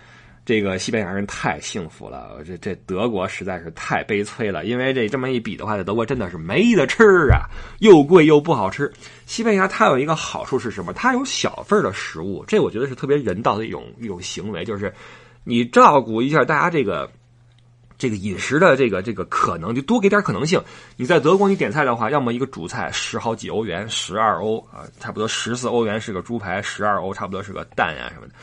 [0.44, 4.66] 这个西班牙人太幸福了，这这德国实在是太悲催了。
[4.66, 7.46] 因为这这么一比的话，在德国真的是没得吃啊，
[7.80, 8.92] 又贵又不好吃。
[9.28, 10.92] 西班牙它有一个好处是什么？
[10.94, 14.92] 它有小份的食物，这我觉得是特别人道的一种一种行为，就是
[15.44, 17.10] 你照顾一下大家这个
[18.00, 20.60] 这个饮食的这个这个可能，就多给点可能性。
[20.98, 28.34] 你在德国你点菜的话，要么一个主菜十好几欧元，十二欧啊，差不多十四欧元是个猪排，十二欧差不多是个蛋呀什么的。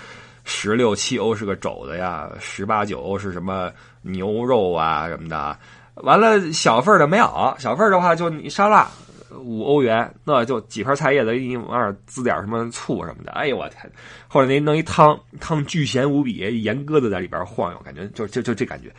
[0.51, 5.55] 十六七欧是个肘子呀，十八九欧是什么牛肉啊什么的，
[5.97, 8.89] 完了小份的没有，小份的话就你沙拉
[9.31, 13.93] 五欧元，那就几盘菜叶子，你往那滋点什么醋什么的，哎呦我天！
[14.27, 18.91] 或者那弄一汤，汤巨咸无比，盐鸽子在里边晃悠，感觉就就就这感觉，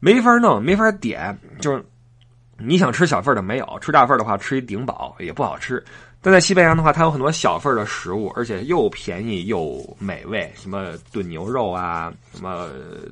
[0.00, 1.82] 没法弄，没法点，就是
[2.58, 5.82] 你想吃小份的没有，吃大份的话吃一顶饱也不好吃。
[6.22, 12.68] 但在西班牙的话，它有很多小份的食物，而且又便宜又美味，什么炖牛肉啊，什么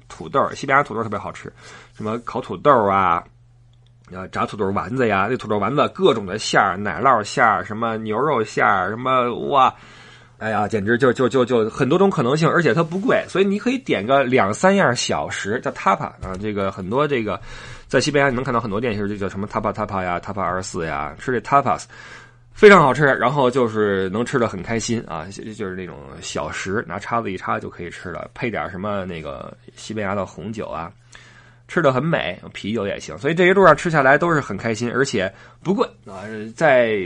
[0.09, 1.51] 土豆，西班牙土豆特别好吃，
[1.97, 3.25] 什么烤土豆啊，
[4.13, 9.75] 呃，炸土豆丸子呀，那土豆丸子各种的馅儿，奶酪馅儿，什么牛肉馅儿，什么哇，
[10.37, 17.41] 哎呀，简直就就就就很多种可能性，而且它不贵，所以你可以点个两三样小食，叫 tapa 啊，这个很多这个
[17.87, 21.85] 在西班牙你能看到很多店，其实就叫什么 tapa tapa 呀，tapa 二四呀，吃这 tapas。
[22.59, 30.91] 非常好吃，然后就是能吃的很开心啊，就是那种小食，拿叉子一插就可以吃了，配点什么那个西班牙的红酒啊，
[31.69, 33.17] 吃的很美，啤酒也行。
[33.17, 36.27] 所以这一路上吃下来都是很开心，而且不贵啊。
[36.57, 36.99] 在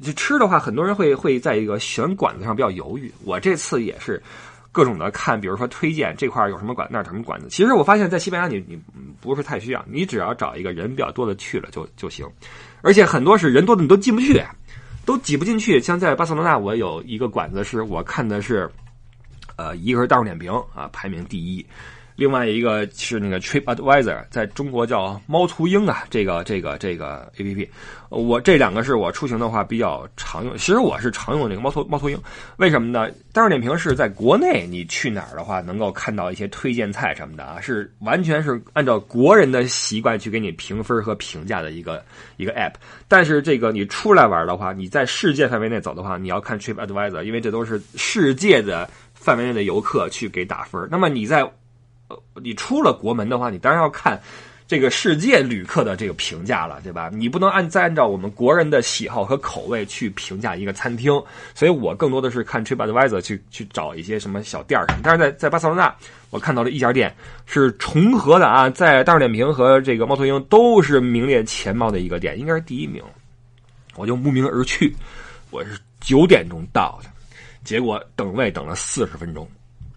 [0.00, 3.12] 就吃的话，很多人会会在一个选馆子上比较犹豫。
[3.24, 4.22] 我这次也是
[4.70, 7.48] 各种的看，比如说推荐这块有什么馆，那什么馆子。
[7.50, 8.80] 其实我发现，在西班牙你你
[9.20, 12.24] 不是太需要，你只要找一个人比较多的去了就就行，
[12.82, 14.40] 而且很多是人多的你都进不去。
[15.06, 15.80] 都挤不进去。
[15.80, 18.70] 像在巴塞罗那，我有一个馆子是我看的是，
[19.56, 21.64] 呃，一个是大众点评啊，排名第一。
[22.16, 27.70] 另外一个是那个 Trip Advisor，在中国叫猫途鹰啊，这个这个这个 A P P，
[28.08, 30.56] 我这两个是我出行的话比较常用。
[30.56, 32.18] 其实我是常用这个猫途猫途鹰，
[32.56, 33.10] 为什么呢？
[33.32, 42.02] 大众点评是在国内你去哪儿的话，能够看到一些推荐菜什么的啊，是完全是按照国人的习惯去给你评分和评价的一个
[42.38, 42.72] 一个 App。
[43.08, 50.88] 但是这个你出来玩的话，你在世界范围内走的话，你要看 Trip Advisor，因为这都是世界的范围内的游客去给打分。
[50.90, 51.46] 那么你在
[52.42, 54.20] 你出了国门的话，你当然要看。
[54.68, 57.08] 这个世界旅客的这个评价了，对吧？
[57.12, 61.12] 你不能按再按照我们国人的喜好和口味去评价一个餐厅，
[61.54, 65.02] 所以我更多的是看 TripAdvisor 去去找一些什么小店儿什么。
[65.04, 65.94] 但是在在巴塞罗那，
[66.30, 67.14] 我看到了一家店
[67.44, 73.00] 是重合的啊，在大众点评和这个猫头鹰都是名列前茅的一个店，应该是第一名。
[73.94, 74.92] 我就慕名而去，
[75.52, 77.10] 我是九点钟到的，
[77.62, 79.48] 结果等位等了四十分钟，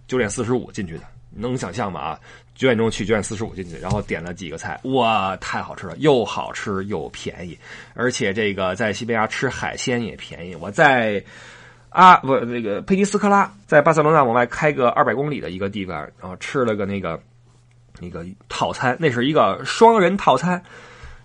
[0.08, 2.00] 九点四十五进去的，能想象吗？
[2.00, 2.20] 啊？
[2.56, 7.58] 九点钟去，九点四十五进去，然后点了几个菜，哇，太好吃了，又好吃又便宜，
[7.94, 10.54] 而且这个在西班牙吃海鲜也便宜。
[10.56, 11.24] 我在
[11.88, 17.18] 啊不那个佩尼斯科拉，在巴塞罗那往外开个二百公里的一个地方，然后吃了个那个
[18.02, 20.62] 那个套餐，那是一个双人套餐，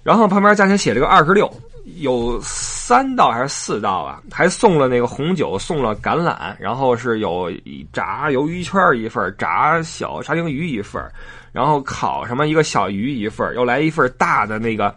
[0.04, 1.52] 然后旁边价钱写了个二十六。
[1.96, 2.40] 有
[2.86, 4.20] 三道还是四道啊？
[4.30, 7.50] 还送了那个红酒，送了橄榄，然后是有
[7.94, 11.02] 炸鱿鱼圈一份，炸小沙丁鱼一份，
[11.50, 14.94] 然后烤什么一个小鱼一份，又来一份大的那个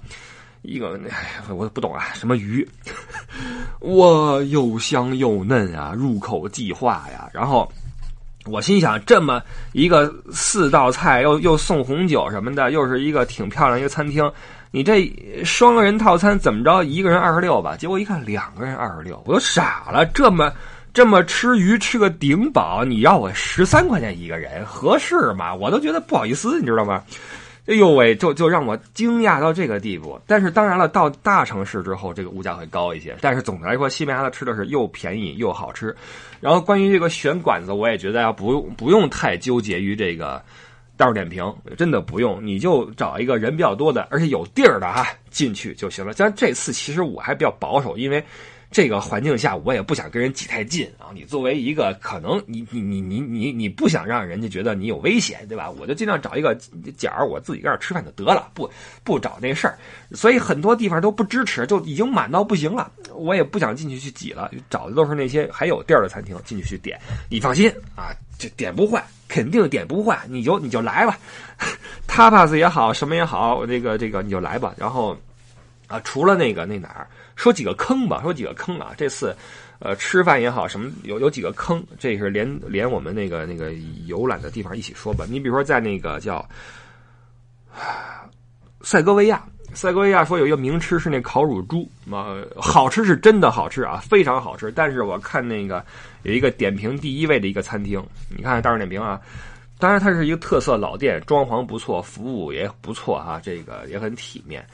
[0.64, 2.68] 一个，哎我不懂啊，什么鱼？
[3.80, 7.30] 哇，又香又嫩啊，入口即化呀！
[7.32, 7.72] 然后
[8.48, 14.30] 我心想，这么一个四道菜，又又送红酒什么的，又是一个挺漂亮一个餐厅。
[14.70, 15.12] 你这
[15.46, 16.84] 双人套餐怎么着？
[16.84, 20.06] 一个人二十六吧，结果一看两个人二十六，我都傻了。
[20.08, 20.52] 这么
[20.94, 25.56] 这么吃鱼吃个顶饱，你要我十三块钱一个人合适吗？
[25.56, 27.02] 我都觉得不好意思，你知道吗？
[27.68, 30.20] 哎呦喂，就就让我惊讶到这个地步。
[30.26, 33.16] 但是当然了，到大城市之后，这个物价会高一些。
[33.22, 35.96] 但是总的来说，西班牙的吃的是又便宜又好吃。
[36.40, 40.42] 然后关于这个选馆子，我也觉得要不用不用太纠结于这个。
[40.98, 46.12] 大众点评真的不用，你就找一个人比较多的，而且有地儿的哈进去就行了。
[46.12, 48.22] 像这次其实我还比较保守，因为
[48.70, 51.10] 这个环境下我也不想跟人挤太近啊。
[51.14, 55.70] 你作为一个可能你你你你你你不想让人家觉得你有危险，对吧？
[55.70, 56.56] 我就尽量找一个
[56.98, 58.70] 角儿，我自己搁这吃饭就得了，不
[59.04, 59.78] 不找那事儿。
[60.12, 62.92] 所以很多地方都不支持，就已经满到不行了。
[63.16, 67.00] 我也不想进去去挤了，找的都是那些还有地儿的餐厅进去去点。
[67.30, 69.04] 你放心啊，这点不坏。
[69.30, 71.20] 肯定点不坏，你就你就来吧，
[72.08, 74.74] tapas 也好，什么也好，这个这个你就来吧。
[74.78, 75.18] 然后
[75.88, 78.94] 啊，除了那个那哪儿，说几个坑吧，说几个坑啊。
[78.98, 79.36] 这次
[79.80, 83.74] 呃吃饭也好，什么有有几个坑，这是连连我们那个那个
[84.06, 85.26] 游览的地方一起说吧。
[85.30, 86.48] 你比如说在那个叫
[88.82, 89.44] 塞戈维亚。
[89.74, 94.72] 塞戈维亚说有一个名吃是那烤乳猪，嘛好吃是真的好吃啊，非常好吃。
[94.72, 95.86] 但是我看那个
[96.24, 98.02] 有一个点评第一位的一个餐厅，
[98.36, 99.22] 你看大众点评啊，
[99.78, 104.66] 当然它是一个特色老店，装潢不错，服务也不错啊，这个也很体面。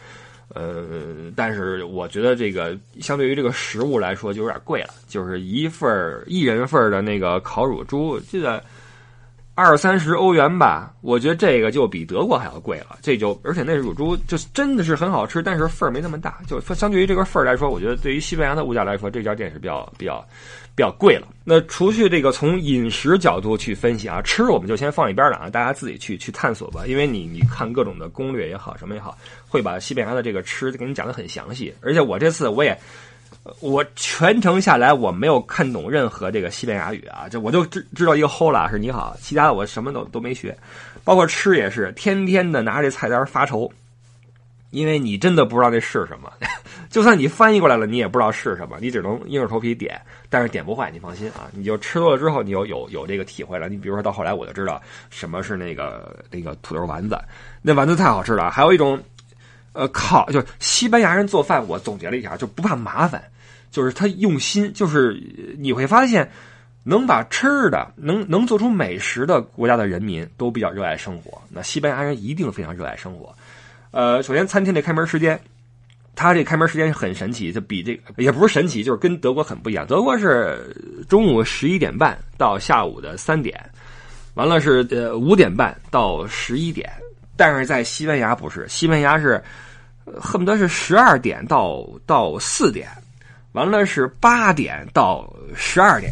[0.54, 5.90] 呃，但是我觉得这个相对于这个食物来说就有点贵了，就是一份
[6.28, 8.64] 一人份的那个烤乳猪，记得。
[9.56, 12.98] 二三十欧元吧，我觉得这个就比德国还要贵了。
[13.02, 16.40] 这就而且那乳猪就真的是很好吃，但是份儿没那么大。
[16.48, 20.26] 就相对于这个份儿来说，我觉得对于西班牙的物价来说，这家店是比较比较
[20.76, 21.28] 比较贵了。
[21.44, 26.88] 那除去这个从饮食角度去分析啊，吃我们就先放一边了啊，大家自己去去探索吧。
[26.88, 29.16] 因为你你看各种的攻略也好，什么也好，
[29.48, 31.72] 会把西班牙的这个吃给你讲的很详细。
[31.82, 32.76] 而且我这次我也。
[33.60, 40.58] 我全程下来我没有看懂任何这个西班牙语啊，这我就知知道一个 Hola 是你好，其他的我什么都都没学，
[41.04, 43.70] 包括吃也是天天的拿这菜单发愁，
[44.70, 46.32] 因为你真的不知道那是什么，
[46.90, 53.68] 就算你翻译过来了，你也不知道是什么，你只能硬着头皮点，但是点不坏，你放心啊，你就吃多了之后，你有有有这个体会了。
[53.68, 57.20] 你比如说到后来我就知道什么是那个那个土豆丸子，
[57.62, 58.98] 那丸子太好吃了，还有一种
[59.74, 63.22] 呃烤，就西班牙人做饭，我总结了一下，就不怕麻烦。
[63.74, 65.20] 就是他用心，就是
[65.58, 66.30] 你会发现，
[66.84, 71.42] 能把吃的能能做出美食的国家的人民都比较热爱生活。
[71.50, 73.36] 那西班牙人一定非常热爱生活。
[73.90, 75.40] 呃，首先餐厅的开门时间，
[76.14, 79.88] 他这开门时间很神奇，就比这个也不是神奇，就是跟德国很不一样。
[79.88, 80.76] 德国是
[81.10, 83.60] 中午十一点半到下午的三点，
[84.36, 86.88] 完了是呃五点半到十一点，
[87.36, 89.44] 但是在西班牙不是，西班牙是
[90.22, 92.88] 恨不得是十二点到到四点。
[93.54, 96.12] 完了是八点到十二点，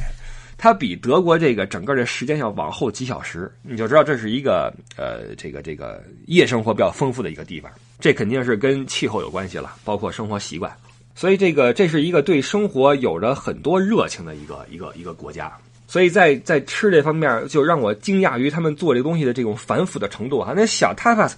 [0.57, 7.71] 它比德国这个整个的时间要往后几小时，你就知道这是一个呃，这个这个夜生活比较丰富的一个地方。
[7.99, 10.71] 这肯定是跟气候有关系了，包括生活习惯。
[11.15, 15.51] 所以这个这是一个对生活有着很多热情的一个一个一个国家。
[15.87, 20.53] 所以在在吃这方面，就让我惊讶于他们做这东西的这种繁复的程度啊。
[20.55, 21.33] 那小 tapas。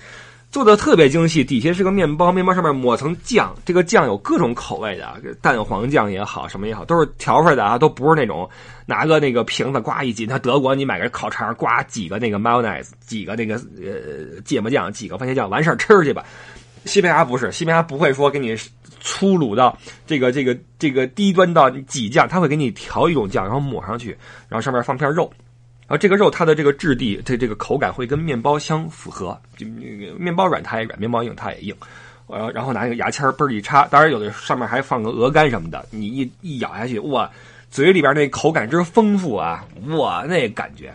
[0.53, 8.47] 做的特别精细，底下是个面包，面包上面抹层酱，这个酱有各种口味的，蛋黄酱也好，什么也好，都是调出来的啊，都不是那种
[8.85, 10.27] 拿个那个瓶子呱一挤。
[10.27, 16.23] 他德国你买个烤肠，呱几个那个 mayonnaise，几个那个呃芥末酱，几个番茄酱，完事儿吃去吧。
[16.85, 18.55] 西班牙不是，西班牙不会说给你
[19.01, 19.75] 粗鲁到
[20.05, 24.15] 这个这个这个低端到挤酱，他会给你调一种酱，然后抹上去，
[24.47, 25.33] 然后上面放片肉。
[25.85, 29.67] 然后这个肉它的这个质地，这这个口感会跟面包相符合，就
[30.17, 31.75] 面包软它也软，面包硬它也硬。
[32.27, 37.29] 呃，然后拿那个牙签儿嘣一插，当然有的上面还放个鹅肝什么的，你一一咬下去，哇，
[37.69, 39.65] 嘴里边那口感之丰富啊，
[39.97, 40.93] 哇，那感觉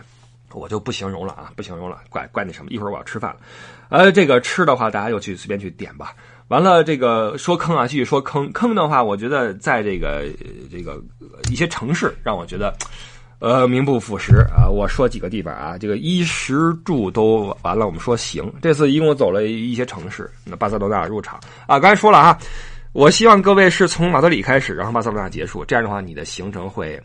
[0.51, 3.37] 我就不形容了啊，不形容了，怪怪那什么，一会儿我要吃饭了。
[3.89, 6.15] 呃，这个吃的话，大家就去随便去点吧。
[6.47, 10.25] 完了，这个说坑啊，继续说坑坑的话，我觉得在这个
[10.71, 10.99] 这个
[11.51, 12.75] 一些城市让我觉得。
[13.39, 14.67] 呃，名不副实啊！
[14.67, 17.85] 我说几个地方啊，这个衣食住都完了。
[17.85, 20.29] 我们说行，这次一共走了一些城市。
[20.43, 22.37] 那巴塞罗那入场啊，刚才说了哈，
[22.91, 25.63] 我希望各位是从马德里开始，然后巴塞罗那结束。
[25.63, 27.01] 这样的话，你的行程会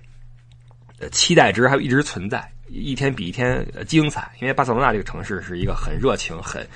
[0.98, 4.28] 呃期待值还一直存在，一天比一天精彩。
[4.40, 6.66] 因为巴塞罗那这个城市是一个很热情、很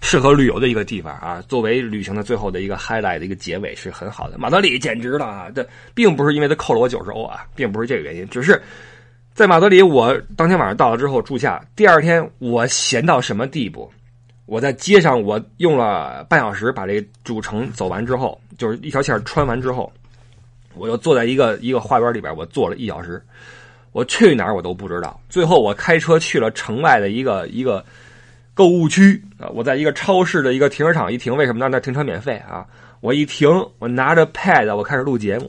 [0.00, 1.42] 适合旅游的一个地方啊。
[1.48, 4.38] 作为旅行的最后的一个 highlight 的一个结尾是很好的。
[4.38, 5.50] 马德里简直了啊！
[5.52, 8.62] 这并不是因为他扣了我九十欧啊，并不是这个原因，只是。
[9.38, 11.64] 在马德里，我当天晚上到了之后住下。
[11.76, 13.88] 第二天，我闲到什么地步？
[14.46, 19.92] 我在街上，我用了半小时把这主城走完之后，就是一条线穿完之后，
[20.74, 23.22] 我就坐在一个一个花园里边，我坐了一小时。
[23.92, 25.20] 我去哪儿我都不知道。
[25.28, 27.84] 最后，我开车去了城外的一个一个
[28.54, 31.68] 购物区啊，我在一个超市的一个停车场一停，为什么呢？
[31.70, 32.66] 那停车免费啊！
[32.98, 35.48] 我一停，我拿着 pad，我开始录节目。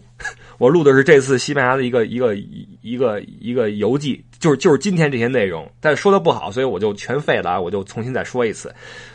[0.59, 2.35] 我录的是这次西班牙的一个一个
[2.81, 7.59] 一个一个游记，就是就是今天这些内容，但说的不好，所以我就全废了啊！
[7.59, 8.71] 我就重新再说一次。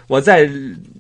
[0.07, 0.51] 我在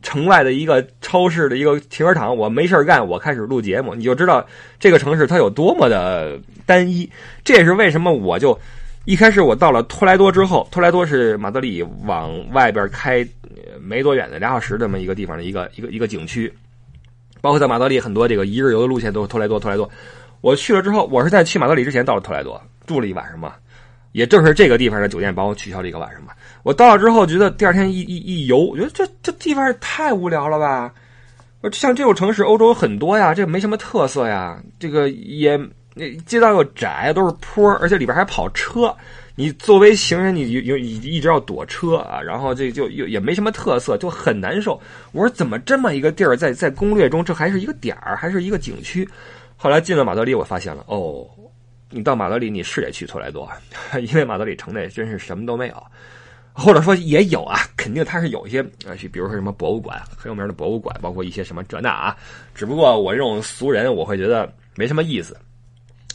[0.02, 4.46] 城外的一个超市的一个停车场，我没事干，我开始录节目，你就知道
[4.78, 7.10] 这个城市它有多么的单一。
[7.42, 8.58] 这也是为什么我就
[9.06, 13.26] 一开始我到了托莱多之后，托莱多是马德里往外边开
[13.80, 16.52] 没多远的俩小时这么一个地方的一个一个一个景区，
[17.40, 19.90] 包括在马德里很多这个一日游的路线都是托莱多，托莱多。
[20.44, 23.54] 我去了之后，我是在去马德里之前到了托莱多，住了一晚上嘛，
[24.12, 26.34] 也正是这个地方的酒店帮我取消了一个晚上嘛。
[26.62, 30.92] 我到了之后，觉得第二天一一一游，我觉得这这地方太无聊了吧？
[31.62, 35.58] 我像这种城市，欧洲很多呀，这没什么特色呀，这个也
[36.26, 38.94] 街道又窄，都是坡，而且里边还跑车。
[39.36, 44.78] 你作为行人，你有一一直要躲车啊，然后这就又也没什么特色，就很难受。
[45.12, 49.08] 我说怎么这么一个地儿，在在攻略中，这还是一个点儿，还是一个景区？
[49.56, 51.26] 后来进了马德里，我发现了哦，
[51.90, 53.48] 你到马德里你是得去托莱多，
[54.02, 55.86] 因为马德里城内真是什么都没有，
[56.52, 62.16] 或者说也有啊，肯定它是有一些啊，比如说什么博物馆很有名的博物馆，包括一些什么这那啊。
[62.54, 65.36] 只不过我这种俗人，我会觉得没什么意思，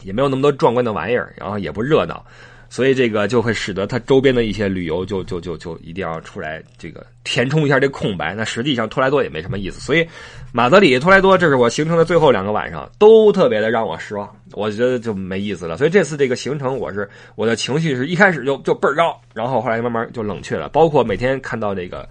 [0.03, 2.23] 也没有那么多壮观的玩意儿，然后也不热闹。
[2.69, 8.35] 所以这个就会使得它周边的一些旅游就就就就一定要出来这个填充一下这空白。
[8.35, 9.79] 那实际上托莱多也没什么意思。
[9.79, 10.07] 所以
[10.51, 14.29] 马德里、托莱多，这是我行程的最后两个晚上，都特别的让我失望。
[14.51, 15.77] 我觉得就没意思了。
[15.77, 20.69] 所以这次这个行程，我是我的情绪是一开始就就倍儿高，然后后来慢慢就冷却了。
[20.69, 22.07] 包括每天看到这个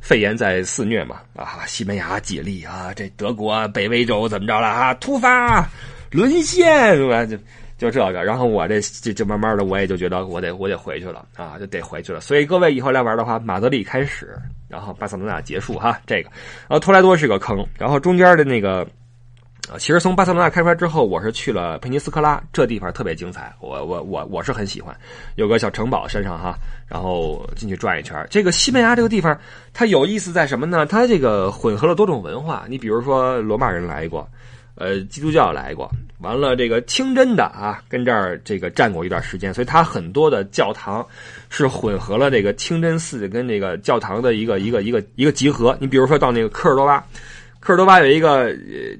[0.00, 5.68] 肺炎在肆虐嘛，啊，西班牙解力啊，这德国北威州怎么着了啊，突发
[6.10, 7.24] 沦陷是吧？
[7.24, 7.38] 就。
[7.82, 12.20] 就这个，然后我这就就慢慢的，我也就觉得我得我得回去了啊，就得回去了。
[12.20, 15.98] 所以各位以后来玩的话，马德里开始，然后巴塞罗那结束哈。
[16.06, 16.30] 这个，
[16.68, 18.86] 然后托莱多是个坑，然后中间的那个，
[19.78, 24.96] 其实从巴塞罗那开出来之后，我是去了佩尼斯科拉，这地方特别精彩，我我我我是很喜欢，
[25.34, 26.56] 有个小城堡山上哈，
[26.86, 28.24] 然后进去转一圈。
[28.30, 29.36] 这个西班牙这个地方，
[29.72, 30.86] 它有意思在什么呢？
[30.86, 34.28] 它这个混合了多种文化，你比如说罗马人来过。
[34.74, 41.06] 呃，基督教来过，完了这个清真的啊，跟这儿这个站过一段时间，所以它很多的教堂
[41.50, 45.76] 是混合了这个清真寺跟这个教堂的一个一个一个一个集合。
[45.78, 47.04] 你比如说到那个科尔多巴，
[47.60, 48.50] 科尔多巴有一个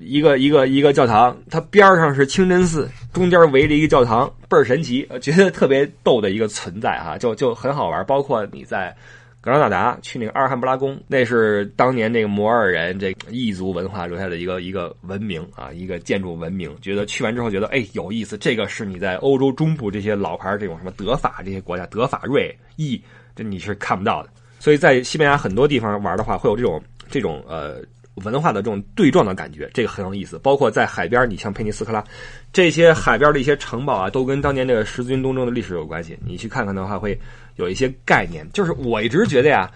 [0.01, 8.05] 一个一个一个教堂，它边上是清真寺，中间围着一个教堂，倍儿神奇，觉得特别逗的一个存在哈，就就很好玩。
[8.05, 8.95] 包括你在。
[9.43, 16.75] 格拉纳达去那个阿尔汉布拉宫，那是当年那个摩尔人这异族文化留下的一个一个文明啊，一个建筑文明。
[16.81, 23.03] 觉得去完之后觉得哎有意思，这个是你在欧洲中部这些老牌这种什么德法这些国家，德法瑞意
[23.35, 24.31] 这你是看不到的。
[24.61, 26.81] 所以在西班牙很多地方玩的话，会有这种
[27.11, 27.83] 这种呃
[28.17, 30.39] 文化的这种对撞的感觉，这个很有意思。
[30.39, 32.05] 包括在海边，你像佩尼斯克拉
[32.53, 36.19] 这些海边的一些城堡啊，都跟当年那个十字军东征的历史有关系。
[36.25, 37.19] 你去看看的话会。
[37.57, 39.71] 有一些概念，就是我一直觉得呀，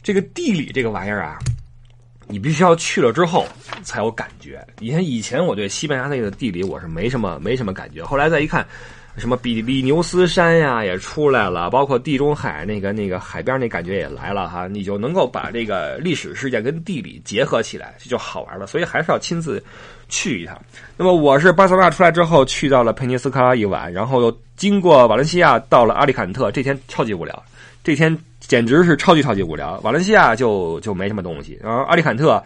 [0.00, 1.40] 这个地理这个玩意儿啊，
[2.28, 3.44] 你必须要去了之后
[3.82, 4.64] 才有感觉。
[4.78, 8.64] 以前以前我对西班牙那个地理我是没什么没什么感觉，后来再一看。
[9.16, 18.66] 什么比利牛斯山呀也出来了，包括地中海那个那个海边那感觉也来了哈，你就能够把这个历史事件跟地理结合起来，这就好玩了。
[18.66, 19.62] 所以还是要亲自
[20.08, 20.58] 去一趟。
[20.96, 27.42] 那么我是巴塞罗那出来之后去到了佩尼斯卡拉一晚，然后又经过瓦伦西亚到了阿里坎特，这天超级无聊，
[27.82, 29.78] 这天简直是超级超级无聊。
[29.82, 32.42] 瓦伦西亚就就没什么东西，然后阿里坎特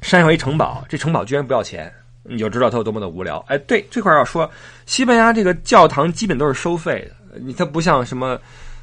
[0.00, 1.92] 山上一城堡，这城堡居然不要钱。
[2.28, 3.42] 你就知道它有多么的无聊。
[3.48, 4.48] 哎，对这块要说，
[4.86, 8.38] 西班牙这个教堂基本都是收费的，你它不像什么，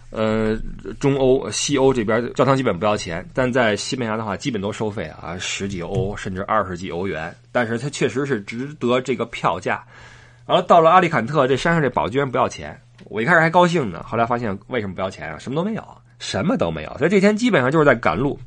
[0.10, 0.58] 呃，
[1.00, 7.34] 中欧、西欧这边教堂基本不要钱，但在西班牙的话，基本都收费啊，十几欧甚至二十几欧元。
[7.52, 9.84] 但是它确实是值得这个票价。
[10.46, 15.38] 然后，到了阿利坎特，这山上这宝居然不要钱，我一开始还高兴呢，后来发现为什么不要钱啊？
[15.40, 15.84] 什么都没有，
[16.20, 16.98] 什么都没有。
[16.98, 18.40] 所以这天基本上就是在赶路。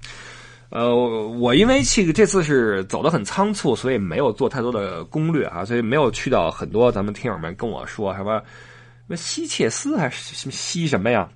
[0.71, 11.27] 呃，我因为去这次是走的很仓促，所以没有做太多的攻略啊，所以没有去到很多咱们听友们跟我说什么什么西切斯还是什么西什么呀，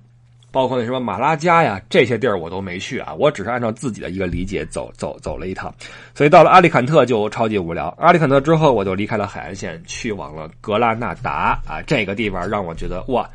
[0.51, 5.73] 包括那什么马拉加呀这些地儿我都没去啊，我只是按照自己的一个理解走走走了一趟，
[6.13, 7.87] 所以到了阿里坎特就超级无聊。
[7.97, 13.27] 阿里坎特之后我就离开了海岸线，去往了格拉纳达啊，这个地方让我觉得哇，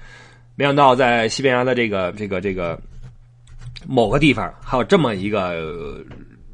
[0.54, 2.78] 没想到在西班牙的这个这个这个。
[3.86, 6.04] 某个地方还有这么一个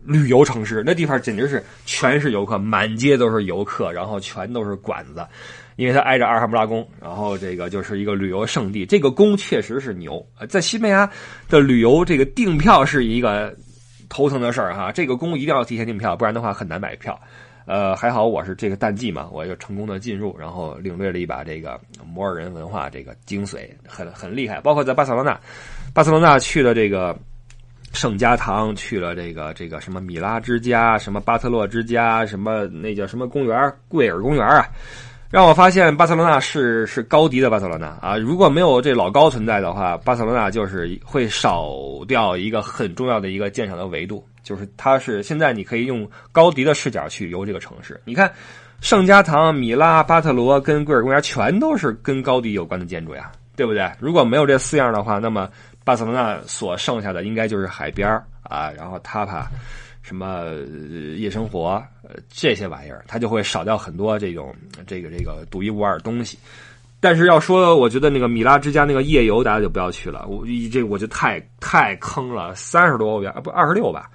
[0.05, 5.27] 旅游城市，那地方简直是全是游客，满街都是游客，然后全都是馆子，
[5.77, 8.85] 因为它挨着阿尔罕布拉宫，然后这个就是一个旅游胜地。
[8.85, 11.11] 这个宫确实是牛，在西班牙
[11.49, 13.57] 的旅游这个订票是一个
[14.11, 17.19] 头疼的事儿哈，这个宫一定要提前订票，不然的话很难买票。
[17.67, 24.61] 呃，还好我是这个淡季嘛，我就成功的进入，然后领略了一把这个摩尔人文化这个精髓，很很厉害。
[24.61, 25.41] 包括在巴塞罗那，
[25.95, 27.17] 巴塞罗那去了这个
[27.93, 34.67] 圣家堂，去了这个这个什么米拉之家，什么巴特洛之家，什么那叫什么公园，贵尔公园啊，
[35.31, 38.19] 让我发现巴塞罗那是是高迪的巴塞罗那啊。
[38.19, 41.71] 如果没有这老高存在的话，巴塞罗那就是会少
[42.09, 44.27] 掉一个很重要的一个鉴赏的维度。
[44.43, 47.99] 就是它是现在你可以用高迪的视角去游这个城市。
[48.05, 48.31] 你看，
[48.81, 53.91] 圣家堂、米拉、巴特罗跟贵尔公园全都是跟高迪有关的建筑呀，对不对？
[53.99, 55.49] 如果没有这四样的话，那么
[55.85, 58.11] 巴塞罗那所剩下的应该就是海边
[58.43, 59.47] 啊，然后塔帕，
[60.03, 60.47] 什么
[61.17, 64.55] 夜生活，呃，这些玩意儿，它就会少掉很多这种
[64.87, 66.39] 这个这个独一无二的东西。
[67.01, 70.27] 但是要说，我觉得那个米拉之家那个夜游，大家就不要去了。
[70.27, 74.11] 我这我就太太坑了，三十多欧元啊，不二十六吧，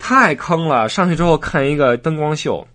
[0.00, 0.88] 太坑了。
[0.88, 2.66] 上去之后看一个灯光秀，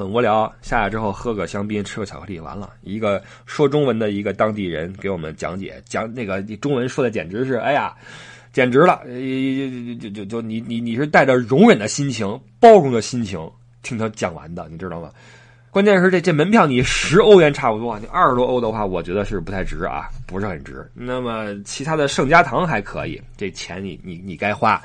[0.00, 0.50] 很无聊。
[0.62, 2.70] 下来之后喝个香槟，吃个巧克力，完了。
[2.80, 7.94] 一个说中文的一个当地人给我们讲解，讲那个中文说的简直是，哎呀，
[8.50, 9.02] 简直了！
[9.04, 13.38] 就就就就你你你是带着容忍的心情、包容的心情
[13.82, 15.10] 听他讲完的，你知道吗？
[15.70, 20.90] 关键是这这门票你十欧元差不多，你二十多欧的话，我觉得是不太值啊，不是很值。
[20.94, 24.82] 那么其他的圣家堂还可以，这钱你你你该花。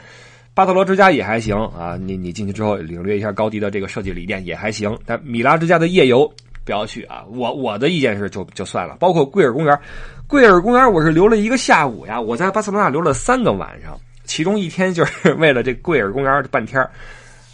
[0.55, 4.97] 巴特罗之家也还行啊，你你进去之后领略一下高迪的这个设计理念也还行。
[5.05, 6.27] 但米拉之家的夜游
[6.63, 8.95] 不要去啊，我我的意见是就就算了。
[8.99, 9.79] 包括贵尔公园，
[10.25, 16.81] 贵尔公园我是留了一个下午呀，我在巴塞罗那留了三个晚上，其中一天就是 为了这贵尔公园的半天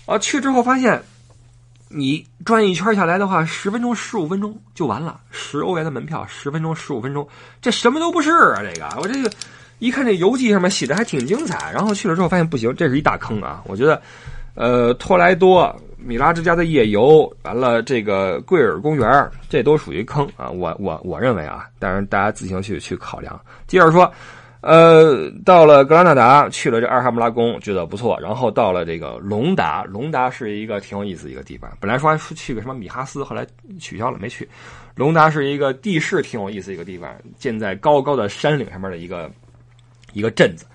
[0.06, 1.02] 啊，去之后发现。
[1.93, 5.20] 你转一圈下来的话，十分钟、十五分钟就完了。
[5.30, 7.28] 十欧元的门票，十分钟、十五分钟，
[7.62, 8.62] 这什么都不是啊！
[8.64, 9.30] 这个，我这个
[9.82, 13.63] 一看这游记上面写的还挺精彩，然后去了之后发现不行，这是一大坑啊！
[13.65, 13.99] 我觉得，
[14.53, 20.49] 呃，托莱多、米拉之家的夜游，完了这个贵尔公园，这都属于坑啊！
[20.49, 23.38] 我我我认为啊，当然大家自行去去考量。
[23.65, 24.09] 接着说。
[24.63, 28.15] 呃，到了格拉纳达，去了这阿尔罕布拉宫，觉得不错。
[28.21, 31.67] 然后到了这个隆达，隆达是一个挺有意思一个地方。
[31.79, 33.43] 本来说去个什么米哈斯，后来
[33.79, 34.47] 取消了，没去。
[34.93, 39.32] 隆达是一个地势挺有意思一个地方，建在高高的山岭上面的一个
[40.14, 40.66] 一个镇子。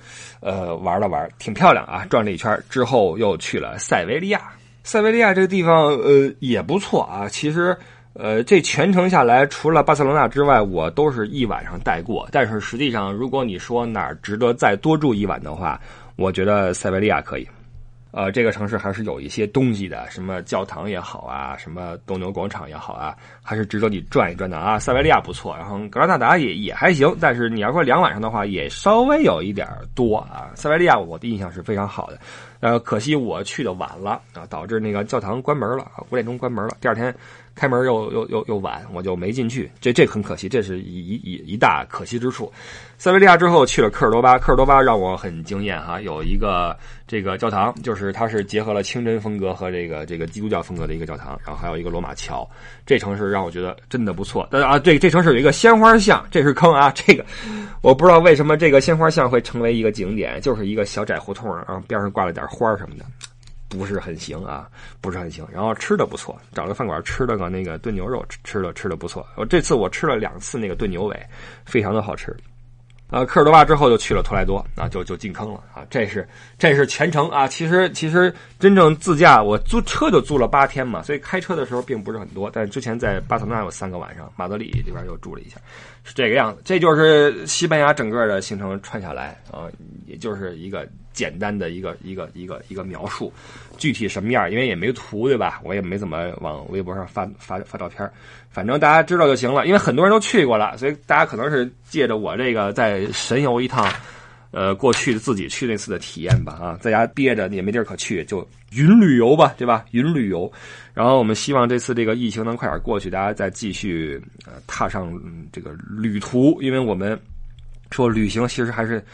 [0.40, 4.40] 呃，玩了玩，挺漂亮啊，转了一圈之后又去了塞维利亚。
[4.84, 7.76] 塞维利亚这个地方，呃，也不错啊，其实。
[8.18, 12.26] 呃，这全程下来，除了巴塞罗那之外，我都是一晚上带过。
[12.32, 15.78] 但是实际上，如果你说哪儿值得再多住一晚的话，
[16.16, 17.46] 我觉得塞维利亚可以。
[18.12, 24.78] 呃，这个城市还是有一些东西的，什么教堂也好啊，什么斗牛广场也好啊，还是值得你转一转的啊。
[24.78, 30.50] 塞维利亚不错，然后格拉纳达也也还行，但是你要说两晚上的话，也稍微有一点多啊。
[30.54, 32.18] 塞维利亚我的印象是非常好的。
[32.60, 36.76] 呃，可惜我去的晚了啊，导致那个教堂关门了啊，五点钟关门了。
[36.80, 37.14] 第二天
[37.56, 42.52] 开门又又又又晚，我就没进去，这这很可惜，这是一一一大可惜之处。
[42.98, 46.76] 塞维利亚之后去了科尔多巴，科尔多巴让我很惊艳哈，有一个
[47.06, 52.48] 这个教堂，就是它是结合了清真风格和这个这个基督教风格的一个教堂，然后还有一个罗马桥，
[52.84, 54.46] 这城市让我觉得真的不错。
[54.50, 57.24] 但啊，这这城市有一个鲜花巷，这是坑啊，这个
[57.80, 63.04] 我不知道为什么这个鲜花巷会成为一个景点，就是一个小窄胡同啊，边上挂了点花什么的，
[63.68, 64.68] 不是很行啊，
[65.00, 65.46] 不是很行。
[65.52, 69.26] 然后吃的不错，找了饭馆吃了个那个炖牛肉，吃的吃的不错。
[69.36, 71.26] 我这次我吃了两次那个炖牛尾，
[71.64, 72.36] 非常的好吃。
[73.08, 75.86] 啊，科尔多巴之后就去了托莱多，啊，就就进坑了啊！
[75.88, 82.50] 这是这是全程啊，其实其实真正自驾我租车就租了八天嘛，所以开车的时候并不是很多。
[82.52, 85.56] 但之前在巴塞纳有三个晚上，马德里这边又住了一下，
[86.06, 86.62] 是这个样子。
[86.64, 89.68] 这就是西班牙整个的行程串下来啊，
[90.06, 93.30] 也就是一个简单的一个一个一个一个描述。
[93.76, 95.60] 具体什么样，因为也没图对吧？
[95.62, 98.10] 我也没怎么往微博上发发发照片。
[98.48, 103.86] 反正大家知道就行了，因为很多人都去过了，所以大家可能是借着我这个再神游一趟，
[104.56, 109.84] 呃，过去自己去那次的体验吧啊，在家憋着也没地儿可去，就云旅游吧，对吧？
[109.90, 110.50] 云旅游。
[110.94, 115.12] 然后我们希望这次这个疫情能快点过去，大家再继续呃踏上
[115.52, 117.20] 这个旅途，因为我们
[117.90, 119.04] 说旅行其实还是。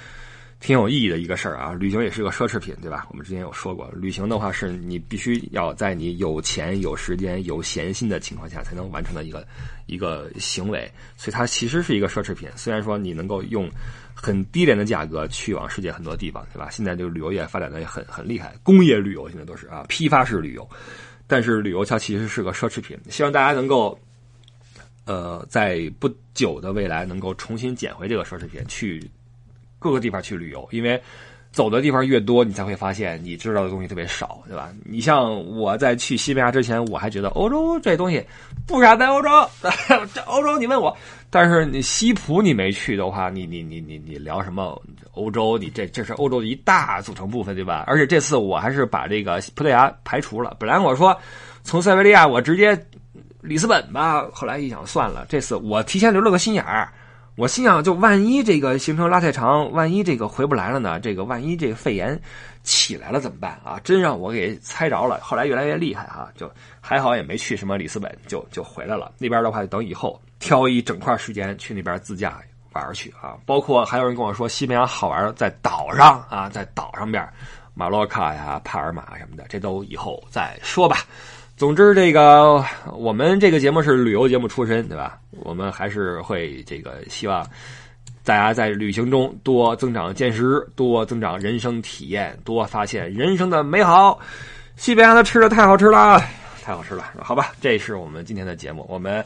[0.62, 3.05] 挺有意义的一个事儿啊，旅行也是个奢侈品，对吧？
[3.11, 9.45] 我们之前有说过，旅行的话是你必须要在你有钱、有时间、有闲心的情况下才能完成的一个
[9.86, 12.49] 一个行为，所以它其实是一个奢侈品。
[12.55, 13.68] 虽然说你能够用
[14.23, 16.70] 很低廉的价格去往世界很多地方，对吧？
[16.70, 20.66] 现在这个旅游业发展的也很很厉害，工业旅游现在都是啊批发式旅游，
[21.27, 22.97] 但是旅游它其实是个奢侈品。
[23.11, 23.99] 希望大家能够，
[25.07, 29.11] 呃，在不久的未来能够重新捡回这个奢侈品去。
[29.81, 31.03] 各个地方去旅游，因为
[31.51, 34.73] 走的地方越多，你才会发现你知道的东西特别少，对吧？
[34.85, 38.25] 你像我在去西班牙之前，我还觉得欧洲这东西
[38.64, 39.29] 不傻在欧洲，
[40.14, 40.97] 这欧洲你问我，
[41.33, 44.78] 但是你西普你没去的话，你你你你你聊什么
[45.12, 45.57] 欧洲？
[45.57, 47.85] 你这这是欧洲的一大组成部分，对吧？
[47.87, 51.18] 而且这次我还是把这个葡萄牙排除了，本来我说
[51.62, 52.78] 从塞维利亚我直接
[53.41, 56.93] 里斯本吧，后来一想算了，这次我提前留了个心眼儿。
[57.35, 61.01] 我心想，就万一这个行程拉太长，万一这个回不来了呢？
[61.01, 62.20] 这个万一这个肺炎
[62.62, 63.80] 起来了怎么办啊？
[63.83, 65.18] 真让我给猜着了。
[65.22, 69.11] 后来越来越厉害哈， 就还好也没去什么里斯本，就就回来了。
[69.16, 72.39] 那边的话，等以后挑一整块时间去那边自驾
[72.72, 73.35] 玩去啊。
[73.47, 77.26] 包括还有人跟我说，西班牙好玩在岛上啊，在岛上边，
[77.72, 80.99] 马洛卡呀、帕尔马什么的，这都以后再说吧。
[81.55, 82.65] 总之，这个
[82.97, 85.19] 我们这个节目是旅游节目出身，对吧？
[85.31, 87.47] 我们还是会这个希望
[88.25, 94.19] 大家在旅行中多增长见识，多增长人生体验，多发现人生的美好。
[94.77, 96.19] 西班牙的吃的太好吃了，
[96.65, 97.53] 太好吃了，好吧？
[97.61, 99.25] 这是我们今天的节目，我们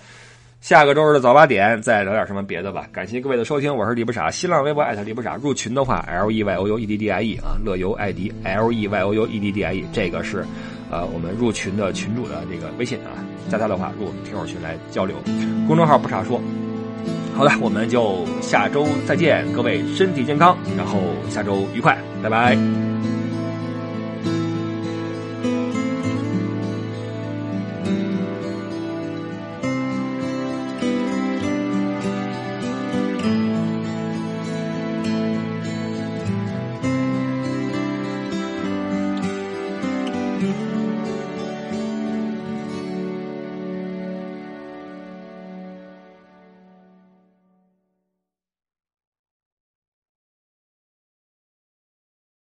[0.61, 2.87] 下个周日的早八点再聊点什么别的吧。
[2.93, 9.14] 感谢各位的收听，我是李不傻，新浪微博艾特李不傻，入群的话 L E Y O U E D D I E 啊，乐游艾迪 L E Y O
[9.14, 10.45] U E D D I E，这个是。
[10.91, 13.11] 呃，我们入群的群主的这个微信啊，
[13.51, 15.16] 加他的话入我们听友群来交流。
[15.66, 16.41] 公众号不傻说。
[17.37, 22.95] 好的，我们就下周再见，各位身体健康，然后下周愉快，拜拜。